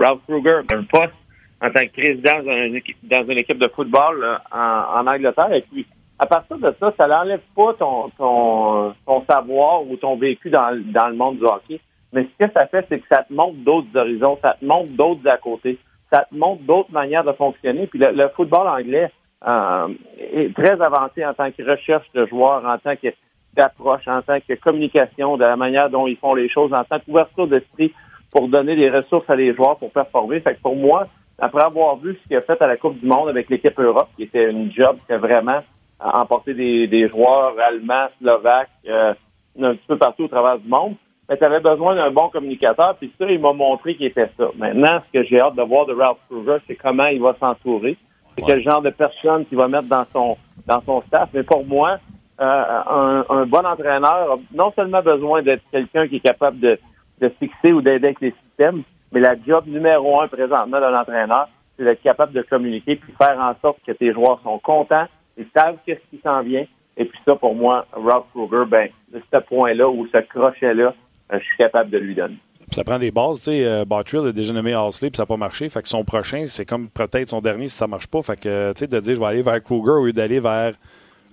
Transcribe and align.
Ralph 0.00 0.20
Kruger 0.26 0.60
un 0.72 0.82
poste 0.84 1.14
en 1.62 1.70
tant 1.70 1.80
que 1.80 1.92
président 1.92 2.42
dans 2.42 3.26
une 3.26 3.38
équipe, 3.38 3.58
de 3.58 3.68
football 3.68 4.40
en, 4.50 5.06
Angleterre. 5.06 5.52
Et 5.52 5.62
puis, 5.70 5.86
à 6.18 6.26
partir 6.26 6.58
de 6.58 6.74
ça, 6.80 6.92
ça 6.96 7.06
n'enlève 7.06 7.42
pas 7.54 7.74
ton, 7.74 8.08
ton, 8.16 8.94
ton 9.06 9.24
savoir 9.26 9.86
ou 9.86 9.96
ton 9.96 10.16
vécu 10.16 10.48
dans, 10.50 10.74
dans 10.92 11.08
le 11.08 11.16
monde 11.16 11.38
du 11.38 11.44
hockey. 11.44 11.80
Mais 12.12 12.24
ce 12.24 12.46
que 12.46 12.52
ça 12.52 12.66
fait, 12.66 12.84
c'est 12.88 12.98
que 12.98 13.06
ça 13.10 13.24
te 13.24 13.32
montre 13.32 13.58
d'autres 13.58 13.94
horizons, 13.94 14.38
ça 14.42 14.56
te 14.58 14.64
montre 14.64 14.90
d'autres 14.92 15.28
à 15.28 15.36
côté, 15.36 15.78
ça 16.12 16.26
te 16.30 16.34
montre 16.34 16.62
d'autres 16.62 16.92
manières 16.92 17.24
de 17.24 17.32
fonctionner. 17.32 17.86
Puis 17.86 17.98
le, 18.00 18.28
football 18.34 18.66
anglais 18.66 19.10
euh, 19.46 19.88
est 20.18 20.54
très 20.54 20.80
avancé 20.80 21.24
en 21.24 21.34
tant 21.34 21.50
que 21.50 21.62
recherche 21.62 22.06
de 22.14 22.26
joueurs, 22.26 22.64
en 22.64 22.78
tant 22.78 22.96
que 22.96 23.08
d'approche, 23.54 24.06
en 24.08 24.22
tant 24.22 24.38
que 24.40 24.54
communication, 24.54 25.36
de 25.36 25.44
la 25.44 25.56
manière 25.56 25.90
dont 25.90 26.06
ils 26.06 26.16
font 26.16 26.34
les 26.34 26.48
choses, 26.48 26.72
en 26.72 26.84
tant 26.84 26.98
qu'ouverture 27.00 27.46
d'esprit 27.46 27.92
pour 28.30 28.48
donner 28.48 28.76
des 28.76 28.90
ressources 28.90 29.28
à 29.28 29.36
les 29.36 29.54
joueurs 29.54 29.76
pour 29.78 29.90
performer. 29.90 30.40
Fait 30.40 30.54
que 30.54 30.60
pour 30.60 30.76
moi, 30.76 31.06
après 31.38 31.62
avoir 31.62 31.96
vu 31.96 32.16
ce 32.22 32.28
qu'il 32.28 32.36
a 32.36 32.42
fait 32.42 32.60
à 32.60 32.66
la 32.66 32.76
Coupe 32.76 32.98
du 33.00 33.06
Monde 33.06 33.28
avec 33.28 33.48
l'équipe 33.48 33.78
Europe, 33.78 34.08
qui 34.16 34.24
était 34.24 34.50
une 34.50 34.72
job 34.72 34.96
qui 35.06 35.12
a 35.12 35.18
vraiment 35.18 35.60
emporté 35.98 36.54
des, 36.54 36.86
des 36.86 37.08
joueurs 37.08 37.54
allemands, 37.58 38.08
slovaques, 38.20 38.70
euh, 38.88 39.14
un 39.60 39.74
petit 39.74 39.86
peu 39.86 39.96
partout 39.96 40.24
au 40.24 40.28
travers 40.28 40.58
du 40.58 40.68
monde, 40.68 40.94
mais 41.28 41.36
tu 41.36 41.44
avais 41.44 41.60
besoin 41.60 41.94
d'un 41.94 42.10
bon 42.10 42.28
communicateur, 42.28 42.96
puis 42.96 43.12
ça, 43.18 43.26
il 43.30 43.38
m'a 43.38 43.52
montré 43.52 43.94
qu'il 43.94 44.06
était 44.06 44.28
ça. 44.36 44.48
Maintenant, 44.56 45.00
ce 45.06 45.18
que 45.18 45.24
j'ai 45.24 45.40
hâte 45.40 45.54
de 45.54 45.62
voir 45.62 45.86
de 45.86 45.94
Ralph 45.94 46.18
Kruger, 46.28 46.56
c'est 46.66 46.76
comment 46.76 47.06
il 47.06 47.20
va 47.20 47.36
s'entourer, 47.38 47.96
c'est 48.36 48.44
quel 48.44 48.62
genre 48.62 48.82
de 48.82 48.90
personne 48.90 49.44
qu'il 49.46 49.58
va 49.58 49.68
mettre 49.68 49.88
dans 49.88 50.04
son 50.12 50.36
dans 50.66 50.80
son 50.82 51.02
staff. 51.02 51.28
Mais 51.32 51.42
pour 51.42 51.64
moi, 51.64 51.98
euh, 52.40 53.22
un, 53.28 53.46
bon 53.46 53.64
entraîneur 53.66 54.32
a 54.32 54.36
non 54.54 54.72
seulement 54.74 55.02
besoin 55.02 55.42
d'être 55.42 55.62
quelqu'un 55.70 56.08
qui 56.08 56.16
est 56.16 56.20
capable 56.20 56.58
de, 56.58 56.78
de 57.20 57.28
fixer 57.38 57.72
ou 57.72 57.82
d'aider 57.82 58.08
avec 58.08 58.20
les 58.20 58.34
systèmes, 58.46 58.82
mais 59.12 59.20
la 59.20 59.34
job 59.46 59.64
numéro 59.66 60.20
un 60.20 60.28
présentement 60.28 60.80
d'un 60.80 60.98
entraîneur, 60.98 61.48
c'est 61.76 61.84
d'être 61.84 62.02
capable 62.02 62.32
de 62.32 62.42
communiquer 62.42 62.96
puis 62.96 63.12
faire 63.20 63.38
en 63.38 63.54
sorte 63.60 63.78
que 63.86 63.92
tes 63.92 64.12
joueurs 64.12 64.40
sont 64.42 64.58
contents, 64.58 65.06
ils 65.36 65.46
savent 65.56 65.76
qu'est-ce 65.86 66.16
qui 66.16 66.22
s'en 66.22 66.42
vient. 66.42 66.66
Et 66.96 67.04
puis 67.04 67.18
ça, 67.24 67.34
pour 67.36 67.54
moi, 67.54 67.86
Ralph 67.92 68.26
Kruger, 68.34 68.64
ben, 68.68 68.88
ce 69.12 69.38
point-là 69.38 69.88
ou 69.88 70.06
ce 70.12 70.18
crochet-là, 70.18 70.94
euh, 71.32 71.38
je 71.38 71.44
suis 71.44 71.56
capable 71.56 71.90
de 71.90 71.98
lui 71.98 72.14
donner. 72.14 72.36
ça 72.70 72.84
prend 72.84 72.98
des 72.98 73.10
bases. 73.10 73.38
Tu 73.38 73.44
sais, 73.44 73.66
euh, 73.66 73.84
Bartrill 73.84 74.26
a 74.26 74.32
déjà 74.32 74.52
nommé 74.52 74.74
Halsley, 74.74 75.10
puis 75.10 75.16
ça 75.16 75.22
n'a 75.22 75.26
pas 75.26 75.36
marché. 75.36 75.68
Fait 75.68 75.82
que 75.82 75.88
son 75.88 76.04
prochain, 76.04 76.44
c'est 76.46 76.66
comme 76.66 76.90
peut-être 76.90 77.28
son 77.28 77.40
dernier 77.40 77.68
si 77.68 77.76
ça 77.76 77.86
ne 77.86 77.90
marche 77.90 78.08
pas. 78.08 78.22
Fait 78.22 78.38
que, 78.38 78.72
tu 78.72 78.80
sais, 78.80 78.86
de 78.86 79.00
dire 79.00 79.14
je 79.14 79.20
vais 79.20 79.26
aller 79.26 79.42
vers 79.42 79.62
Kruger 79.62 79.92
au 79.92 80.06
lieu 80.06 80.12
d'aller 80.12 80.40
vers 80.40 80.74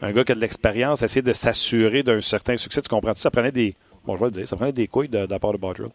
un 0.01 0.11
gars 0.11 0.23
qui 0.23 0.31
a 0.31 0.35
de 0.35 0.39
l'expérience, 0.39 1.01
essayer 1.01 1.23
de 1.23 1.33
s'assurer 1.33 2.03
d'un 2.03 2.21
certain 2.21 2.55
succès. 2.55 2.81
Tu 2.81 2.89
comprends 2.89 3.11
-tu? 3.11 3.17
Ça 3.17 3.31
prenait 3.31 3.51
des. 3.51 3.75
Bon, 4.07 4.15
je 4.15 4.21
vais 4.21 4.27
le 4.27 4.31
dire, 4.31 4.47
ça 4.47 4.55
prenait 4.55 4.71
des 4.71 4.87
couilles 4.87 5.09
de, 5.09 5.25
de 5.25 5.31
la 5.31 5.37
part 5.37 5.51
de 5.51 5.57
Bartrill. 5.57 5.89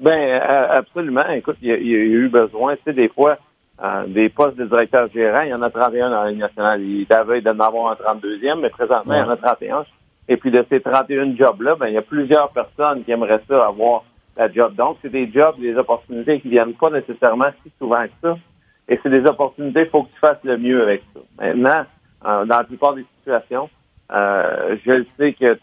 Ben, 0.00 0.40
absolument. 0.42 1.28
Écoute, 1.28 1.56
il 1.62 1.68
y, 1.68 1.72
a, 1.72 1.76
eu 1.76 2.28
besoin, 2.28 2.74
tu 2.74 2.82
sais, 2.84 2.92
des 2.92 3.08
fois, 3.08 3.38
euh, 3.80 4.06
des 4.08 4.28
postes 4.28 4.56
de 4.56 4.64
directeur 4.64 5.08
gérant, 5.14 5.42
il 5.42 5.50
y 5.50 5.54
en 5.54 5.62
a 5.62 5.70
31 5.70 6.10
dans 6.10 6.24
la 6.24 6.30
Ligue 6.30 6.40
nationale. 6.40 6.82
Il 6.82 7.06
avait 7.10 7.40
d'en 7.40 7.60
avoir 7.60 7.92
un 7.92 8.14
32e, 8.16 8.60
mais 8.60 8.70
présentement, 8.70 9.14
il 9.14 9.18
y 9.18 9.22
en 9.22 9.30
a 9.30 9.36
31. 9.36 9.86
Et 10.28 10.36
puis 10.36 10.50
de 10.50 10.66
ces 10.68 10.80
31 10.80 11.36
jobs-là, 11.36 11.76
ben, 11.76 11.86
il 11.86 11.94
y 11.94 11.98
a 11.98 12.02
plusieurs 12.02 12.50
personnes 12.50 13.04
qui 13.04 13.12
aimeraient 13.12 13.42
ça 13.48 13.66
avoir 13.66 14.02
la 14.36 14.50
job. 14.50 14.74
Donc, 14.74 14.96
c'est 15.02 15.12
des 15.12 15.30
jobs, 15.30 15.60
des 15.60 15.76
opportunités 15.76 16.40
qui 16.40 16.48
viennent 16.48 16.74
pas 16.74 16.90
nécessairement 16.90 17.50
si 17.62 17.70
souvent 17.78 18.02
que 18.02 18.12
ça. 18.20 18.36
Et 18.88 18.98
c'est 19.00 19.10
des 19.10 19.24
opportunités, 19.26 19.82
il 19.82 19.90
faut 19.90 20.02
que 20.02 20.12
tu 20.12 20.18
fasses 20.18 20.42
le 20.42 20.58
mieux 20.58 20.82
avec 20.82 21.02
ça. 21.14 21.20
Maintenant, 21.38 21.84
euh, 22.26 22.44
dans 22.46 22.58
la 22.58 22.64
plupart 22.64 22.94
des 22.94 23.06
situations, 23.18 23.70
euh, 24.10 24.76
je 24.84 25.04
sais 25.16 25.32
que 25.32 25.54
tu, 25.54 25.60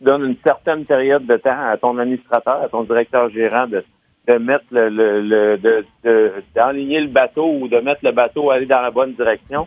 donnes 0.00 0.24
une 0.24 0.36
certaine 0.44 0.84
période 0.84 1.24
de 1.24 1.36
temps 1.36 1.58
à 1.58 1.76
ton 1.78 1.96
administrateur, 1.96 2.62
à 2.62 2.68
ton 2.68 2.82
directeur 2.82 3.30
gérant 3.30 3.66
de, 3.66 3.82
de 4.28 4.34
mettre 4.34 4.66
le, 4.70 4.88
le, 4.90 5.56
de, 5.56 6.32
d'enligner 6.54 7.00
le 7.00 7.08
bateau 7.08 7.46
ou 7.46 7.68
de 7.68 7.78
mettre 7.78 8.00
le 8.02 8.12
bateau 8.12 8.50
aller 8.50 8.66
dans 8.66 8.82
la 8.82 8.90
bonne 8.90 9.14
direction. 9.14 9.66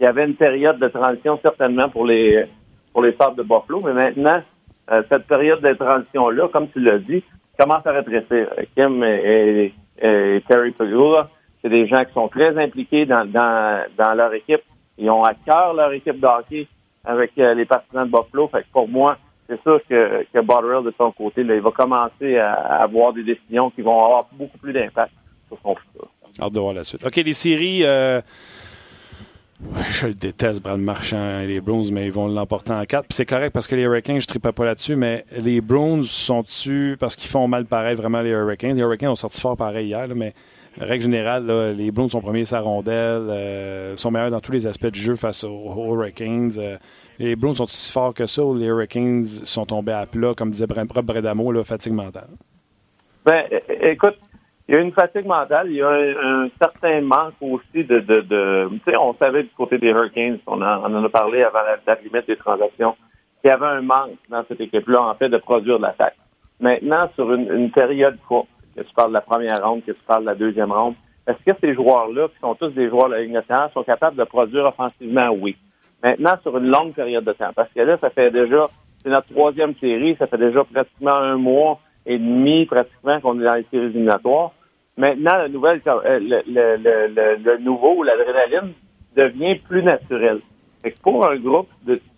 Il 0.00 0.04
y 0.04 0.06
avait 0.06 0.24
une 0.24 0.34
période 0.34 0.78
de 0.80 0.88
transition 0.88 1.38
certainement 1.42 1.88
pour 1.88 2.06
les 2.06 2.46
pour 2.92 3.02
les 3.02 3.14
sables 3.14 3.36
de 3.36 3.42
Buffalo, 3.42 3.80
mais 3.84 3.92
maintenant, 3.92 4.42
euh, 4.90 5.02
cette 5.08 5.26
période 5.26 5.60
de 5.60 5.72
transition-là, 5.74 6.48
comme 6.48 6.68
tu 6.70 6.80
l'as 6.80 6.98
dit, 6.98 7.22
commence 7.58 7.86
à 7.86 7.92
rétrécir. 7.92 8.48
Kim 8.74 9.04
et, 9.04 9.72
Terry 10.00 10.72
Pagula, 10.72 11.28
c'est 11.62 11.68
des 11.68 11.86
gens 11.86 12.04
qui 12.04 12.12
sont 12.12 12.28
très 12.28 12.56
impliqués 12.58 13.04
dans, 13.04 13.24
dans, 13.24 13.84
dans 13.96 14.14
leur 14.14 14.32
équipe. 14.34 14.62
Ils 14.96 15.10
ont 15.10 15.22
à 15.22 15.34
cœur 15.34 15.74
leur 15.74 15.92
équipe 15.92 16.18
de 16.18 16.26
avec 17.08 17.32
euh, 17.38 17.54
les 17.54 17.64
partisans 17.64 18.06
de 18.06 18.12
Buffalo. 18.12 18.48
Fait 18.48 18.62
que 18.62 18.66
pour 18.70 18.86
moi, 18.86 19.16
c'est 19.48 19.60
sûr 19.62 19.80
que, 19.88 20.24
que 20.32 20.82
de 20.82 20.94
son 20.98 21.10
côté, 21.12 21.42
là, 21.42 21.54
il 21.56 21.62
va 21.62 21.70
commencer 21.70 22.36
à, 22.36 22.82
avoir 22.82 23.14
des 23.14 23.24
décisions 23.24 23.70
qui 23.70 23.80
vont 23.80 24.04
avoir 24.04 24.28
beaucoup 24.32 24.58
plus 24.58 24.74
d'impact 24.74 25.12
sur 25.48 25.58
son 25.62 25.74
futur. 25.74 26.08
Hâte 26.40 26.52
de 26.52 26.60
voir 26.60 26.74
la 26.74 26.84
suite. 26.84 27.04
OK, 27.04 27.16
les 27.16 27.32
séries. 27.32 27.84
Euh, 27.84 28.20
je 29.90 30.08
déteste 30.08 30.62
Brad 30.62 30.78
Marchand 30.78 31.40
et 31.40 31.46
les 31.46 31.60
Bruins, 31.60 31.90
mais 31.90 32.06
ils 32.06 32.12
vont 32.12 32.28
l'emporter 32.28 32.72
en 32.72 32.84
quatre. 32.84 33.08
Puis 33.08 33.16
c'est 33.16 33.26
correct 33.26 33.52
parce 33.52 33.66
que 33.66 33.74
les 33.74 33.82
Hurricanes, 33.82 34.20
je 34.20 34.26
ne 34.32 34.52
pas 34.52 34.64
là-dessus, 34.64 34.94
mais 34.94 35.24
les 35.36 35.60
Bruins 35.62 36.02
sont-tu, 36.04 36.96
parce 37.00 37.16
qu'ils 37.16 37.30
font 37.30 37.48
mal 37.48 37.64
pareil, 37.64 37.96
vraiment, 37.96 38.20
les 38.20 38.30
Hurricanes? 38.30 38.76
Les 38.76 38.82
Hurricanes 38.82 39.08
ont 39.08 39.16
sorti 39.16 39.40
fort 39.40 39.56
pareil 39.56 39.88
hier, 39.88 40.06
mais 40.14 40.34
règle 40.80 41.04
générale, 41.04 41.74
les 41.76 41.90
Bruins 41.90 42.08
sont 42.08 42.20
premiers 42.20 42.44
sa 42.44 42.60
rondelle, 42.60 43.28
euh, 43.30 43.96
sont 43.96 44.10
meilleurs 44.10 44.30
dans 44.30 44.40
tous 44.40 44.52
les 44.52 44.66
aspects 44.66 44.86
du 44.86 45.00
jeu 45.00 45.16
face 45.16 45.44
aux, 45.44 45.94
Hurricanes. 45.94 46.52
Euh, 46.58 46.76
les 47.18 47.36
Bruins 47.36 47.54
sont 47.54 47.66
si 47.66 47.92
forts 47.92 48.14
que 48.14 48.26
ça 48.26 48.44
ou 48.44 48.54
les 48.56 48.66
Hurricanes 48.66 49.24
sont 49.24 49.66
tombés 49.66 49.92
à 49.92 50.06
plat, 50.06 50.34
comme 50.36 50.50
disait 50.50 50.66
propre 50.66 51.02
Bredamo, 51.02 51.52
là, 51.52 51.64
fatigue 51.64 51.92
mentale? 51.92 52.28
Ben, 53.24 53.44
écoute, 53.82 54.16
il 54.68 54.74
y 54.74 54.78
a 54.78 54.80
une 54.80 54.92
fatigue 54.92 55.26
mentale, 55.26 55.68
il 55.70 55.76
y 55.76 55.82
a 55.82 55.90
un, 55.90 56.48
certain 56.60 57.00
manque 57.00 57.34
aussi 57.40 57.84
de, 57.84 58.00
tu 58.00 58.80
sais, 58.84 58.96
on 58.96 59.14
savait 59.14 59.42
du 59.42 59.50
côté 59.56 59.78
des 59.78 59.88
Hurricanes, 59.88 60.38
on, 60.46 60.60
en 60.62 61.04
a 61.04 61.08
parlé 61.08 61.42
avant 61.42 61.60
la, 61.86 61.94
limite 61.96 62.26
des 62.26 62.36
transactions, 62.36 62.94
qu'il 63.40 63.50
y 63.50 63.52
avait 63.52 63.66
un 63.66 63.82
manque 63.82 64.18
dans 64.28 64.44
cette 64.46 64.60
équipe-là, 64.60 65.02
en 65.02 65.14
fait, 65.14 65.28
de 65.28 65.38
produire 65.38 65.78
de 65.78 65.82
l'attaque. 65.82 66.16
Maintenant, 66.60 67.08
sur 67.14 67.32
une, 67.32 67.50
une 67.52 67.70
période 67.70 68.18
courte, 68.26 68.48
que 68.78 68.88
tu 68.88 68.94
parles 68.94 69.08
de 69.08 69.14
la 69.14 69.20
première 69.20 69.66
ronde, 69.66 69.84
que 69.84 69.92
tu 69.92 70.02
parles 70.06 70.22
de 70.22 70.26
la 70.26 70.34
deuxième 70.34 70.72
ronde. 70.72 70.94
Est-ce 71.26 71.52
que 71.52 71.58
ces 71.60 71.74
joueurs-là, 71.74 72.28
qui 72.28 72.38
sont 72.40 72.54
tous 72.54 72.70
des 72.70 72.88
joueurs 72.88 73.08
de 73.08 73.14
la 73.14 73.20
Ligue 73.22 73.32
nationale, 73.32 73.70
sont 73.74 73.82
capables 73.82 74.16
de 74.16 74.24
produire 74.24 74.64
offensivement? 74.66 75.28
Oui. 75.30 75.56
Maintenant, 76.02 76.34
sur 76.42 76.56
une 76.56 76.68
longue 76.68 76.94
période 76.94 77.24
de 77.24 77.32
temps, 77.32 77.50
parce 77.54 77.70
que 77.72 77.80
là, 77.80 77.98
ça 77.98 78.10
fait 78.10 78.30
déjà, 78.30 78.66
c'est 79.02 79.10
notre 79.10 79.28
troisième 79.28 79.74
série, 79.76 80.16
ça 80.16 80.26
fait 80.26 80.38
déjà 80.38 80.64
pratiquement 80.64 81.16
un 81.16 81.36
mois 81.36 81.80
et 82.06 82.18
demi, 82.18 82.66
pratiquement, 82.66 83.20
qu'on 83.20 83.40
est 83.40 83.44
dans 83.44 83.54
les 83.54 83.66
séries 83.70 83.86
éliminatoires. 83.86 84.52
Maintenant, 84.96 85.34
euh, 85.34 86.18
le, 86.20 87.58
nouveau, 87.58 88.02
l'adrénaline, 88.02 88.72
devient 89.16 89.56
plus 89.68 89.82
naturel. 89.82 90.40
Fait 90.82 90.92
que 90.92 91.00
pour 91.00 91.28
un 91.28 91.36
groupe 91.36 91.68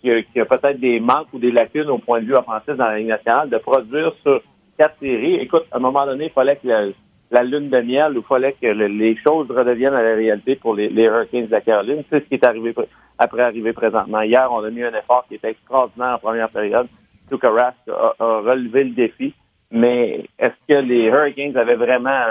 qui 0.00 0.10
a, 0.10 0.19
a 0.19 0.44
peut-être 0.44 0.78
des 0.78 1.00
manques 1.00 1.32
ou 1.32 1.38
des 1.38 1.50
lacunes 1.50 1.88
au 1.88 1.98
point 1.98 2.21
de 2.21 2.27
vue 2.27 2.34
offensif 2.34 2.75
dans 2.77 2.87
la 2.87 2.98
Ligue 2.98 3.09
nationale, 3.09 3.48
de 3.48 3.59
produire 3.59 4.12
sur 4.22 4.42
quatre 4.81 4.99
séries. 4.99 5.35
Écoute, 5.35 5.65
à 5.73 5.77
un 5.77 5.81
moment 5.81 6.07
donné, 6.07 6.25
il 6.25 6.31
fallait 6.31 6.57
que 6.57 6.67
la, 6.67 7.43
lune 7.43 7.69
de 7.69 7.81
miel, 7.83 8.15
il 8.17 8.23
fallait 8.23 8.55
que 8.55 8.67
les 8.67 9.15
choses 9.17 9.51
redeviennent 9.51 9.93
à 9.93 10.03
la 10.03 10.15
réalité 10.15 10.57
pour 10.57 10.75
les, 10.75 10.89
Hurricanes 10.91 11.49
de 11.49 11.51
la 11.51 11.61
Caroline. 11.61 12.03
C'est 12.09 12.21
ce 12.21 12.25
qui 12.25 12.35
est 12.37 12.47
arrivé 12.47 12.75
après 13.19 13.43
arriver 13.43 13.75
présentement. 13.75 14.23
Hier, 14.23 14.49
on 14.51 14.65
a 14.65 14.71
mis 14.71 14.83
un 14.83 14.95
effort 14.95 15.27
qui 15.29 15.35
était 15.35 15.51
extraordinaire 15.51 16.15
en 16.15 16.19
première 16.19 16.49
période. 16.49 16.87
Tuka 17.29 17.51
Rask 17.51 17.77
a, 17.89 18.15
relevé 18.39 18.85
le 18.85 18.91
défi. 18.93 19.35
Mais 19.71 20.25
est-ce 20.39 20.55
que 20.67 20.81
les 20.81 21.05
Hurricanes 21.05 21.59
avaient 21.59 21.77
vraiment, 21.77 22.25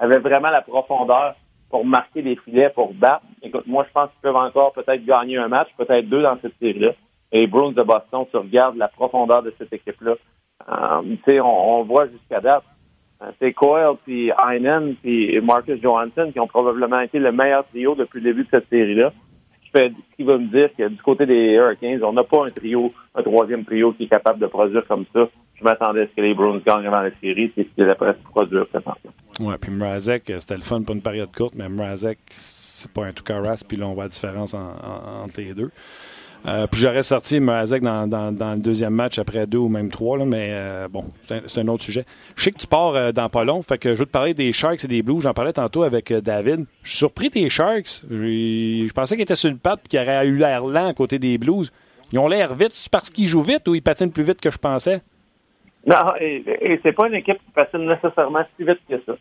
avaient 0.00 0.18
vraiment 0.18 0.50
la 0.50 0.62
profondeur 0.62 1.36
pour 1.70 1.86
marquer 1.86 2.22
des 2.22 2.34
filets, 2.44 2.70
pour 2.70 2.92
battre? 2.92 3.24
Écoute, 3.40 3.68
moi, 3.68 3.86
je 3.86 3.92
pense 3.92 4.10
qu'ils 4.10 4.22
peuvent 4.22 4.34
encore 4.34 4.72
peut-être 4.72 5.04
gagner 5.04 5.36
un 5.36 5.46
match, 5.46 5.68
peut-être 5.78 6.08
deux 6.08 6.22
dans 6.22 6.38
cette 6.42 6.58
série-là. 6.58 6.90
Et 7.30 7.46
Bruins 7.46 7.70
de 7.70 7.82
Boston, 7.84 8.24
tu 8.32 8.36
regardes 8.36 8.76
la 8.76 8.88
profondeur 8.88 9.44
de 9.44 9.54
cette 9.56 9.72
équipe-là. 9.72 10.16
Euh, 10.68 11.40
on, 11.40 11.42
on 11.42 11.84
voit 11.84 12.06
jusqu'à 12.08 12.40
date, 12.40 12.64
euh, 13.22 13.30
c'est 13.40 13.52
Coyle, 13.52 13.96
puis 14.04 14.30
Heinen, 14.30 14.94
puis 15.02 15.40
Marcus 15.40 15.80
Johansson 15.80 16.30
qui 16.32 16.40
ont 16.40 16.46
probablement 16.46 17.00
été 17.00 17.18
le 17.18 17.32
meilleur 17.32 17.66
trio 17.68 17.94
depuis 17.94 18.20
le 18.20 18.32
début 18.32 18.44
de 18.44 18.48
cette 18.50 18.68
série-là. 18.68 19.12
Ce 19.74 19.88
qui, 20.16 20.22
va 20.22 20.38
me 20.38 20.46
dire 20.46 20.70
que 20.76 20.88
du 20.88 21.02
côté 21.02 21.26
des 21.26 21.52
Hurricanes, 21.52 22.02
on 22.02 22.14
n'a 22.14 22.24
pas 22.24 22.46
un 22.46 22.48
trio, 22.48 22.94
un 23.14 23.22
troisième 23.22 23.64
trio 23.64 23.92
qui 23.92 24.04
est 24.04 24.08
capable 24.08 24.38
de 24.38 24.46
produire 24.46 24.86
comme 24.86 25.04
ça. 25.12 25.28
Je 25.54 25.64
m'attendais 25.64 26.02
à 26.02 26.06
ce 26.06 26.14
que 26.14 26.22
les 26.22 26.32
Bruins 26.32 26.62
gagnent 26.64 26.84
dans 26.84 27.02
la 27.02 27.10
série, 27.20 27.52
c'est 27.54 27.64
ce 27.64 27.74
qu'ils 27.74 27.94
presque 27.94 28.22
produire 28.22 28.66
présentement. 28.68 29.12
Oui, 29.38 29.54
puis 29.60 29.70
Mrazek, 29.70 30.32
c'était 30.38 30.56
le 30.56 30.62
fun 30.62 30.82
pour 30.82 30.94
une 30.94 31.02
période 31.02 31.28
courte, 31.34 31.54
mais 31.56 31.68
Mrazek, 31.68 32.18
c'est 32.30 32.90
pas 32.90 33.06
un 33.06 33.12
tout 33.12 33.24
ras, 33.28 33.62
puis 33.68 33.76
là, 33.76 33.86
on 33.86 33.92
voit 33.92 34.04
la 34.04 34.08
différence 34.08 34.54
entre 34.54 35.40
les 35.40 35.52
deux. 35.52 35.70
Euh, 36.46 36.66
puis 36.70 36.80
j'aurais 36.80 37.02
sorti 37.02 37.40
Mrazek 37.40 37.82
dans, 37.82 38.06
dans, 38.06 38.52
le 38.52 38.58
deuxième 38.58 38.94
match 38.94 39.18
après 39.18 39.46
deux 39.48 39.58
ou 39.58 39.68
même 39.68 39.90
trois, 39.90 40.16
là, 40.16 40.24
mais 40.24 40.50
euh, 40.52 40.86
bon, 40.88 41.04
c'est 41.22 41.58
un, 41.58 41.68
autre 41.68 41.82
sujet. 41.82 42.04
Je 42.36 42.44
sais 42.44 42.52
que 42.52 42.58
tu 42.58 42.68
pars 42.68 42.94
euh, 42.94 43.10
dans 43.10 43.28
pas 43.28 43.42
long, 43.42 43.62
fait 43.62 43.78
que 43.78 43.94
je 43.94 43.98
veux 43.98 44.06
te 44.06 44.12
parler 44.12 44.32
des 44.32 44.52
Sharks 44.52 44.84
et 44.84 44.88
des 44.88 45.02
Blues. 45.02 45.22
J'en 45.22 45.34
parlais 45.34 45.52
tantôt 45.52 45.82
avec 45.82 46.12
David. 46.12 46.66
Je 46.82 46.90
suis 46.90 46.98
surpris 46.98 47.30
des 47.30 47.48
Sharks. 47.48 48.02
Je 48.08 48.92
pensais 48.92 49.16
qu'ils 49.16 49.22
étaient 49.22 49.34
sur 49.34 49.50
le 49.50 49.56
patte 49.56 49.80
et 49.86 49.88
qu'ils 49.88 50.00
auraient 50.00 50.26
eu 50.26 50.36
l'air 50.36 50.64
lent 50.64 50.88
à 50.88 50.94
côté 50.94 51.18
des 51.18 51.36
Blues. 51.36 51.72
Ils 52.12 52.18
ont 52.20 52.28
l'air 52.28 52.54
vite. 52.54 52.70
C'est 52.70 52.92
parce 52.92 53.10
qu'ils 53.10 53.26
jouent 53.26 53.42
vite 53.42 53.66
ou 53.66 53.74
ils 53.74 53.82
patinent 53.82 54.12
plus 54.12 54.22
vite 54.22 54.40
que 54.40 54.52
je 54.52 54.58
pensais? 54.58 55.00
Non, 55.86 56.14
et, 56.20 56.80
c'est 56.82 56.92
pas 56.92 57.08
une 57.08 57.14
équipe 57.14 57.38
qui 57.38 57.50
patine 57.52 57.86
nécessairement 57.86 58.44
si 58.56 58.64
vite 58.64 58.80
que 58.88 59.00
ça. 59.04 59.14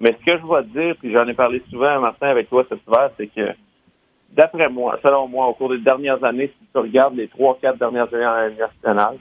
Mais 0.00 0.16
ce 0.20 0.32
que 0.32 0.38
je 0.38 0.46
vais 0.46 0.62
te 0.62 0.78
dire, 0.78 0.96
puis 1.00 1.12
j'en 1.12 1.26
ai 1.26 1.34
parlé 1.34 1.62
souvent, 1.70 2.00
Martin, 2.00 2.28
avec 2.28 2.48
toi 2.48 2.64
cet 2.68 2.80
hiver, 2.86 3.10
c'est 3.16 3.26
que 3.28 3.54
d'après 4.32 4.68
moi, 4.68 4.98
selon 5.02 5.28
moi, 5.28 5.46
au 5.46 5.54
cours 5.54 5.70
des 5.70 5.78
dernières 5.78 6.22
années, 6.24 6.48
si 6.48 6.66
tu 6.72 6.78
regardes 6.78 7.14
les 7.14 7.28
trois, 7.28 7.58
quatre 7.60 7.78
dernières 7.78 8.12
années 8.12 8.26
en 8.26 8.50
nationale, 8.58 9.16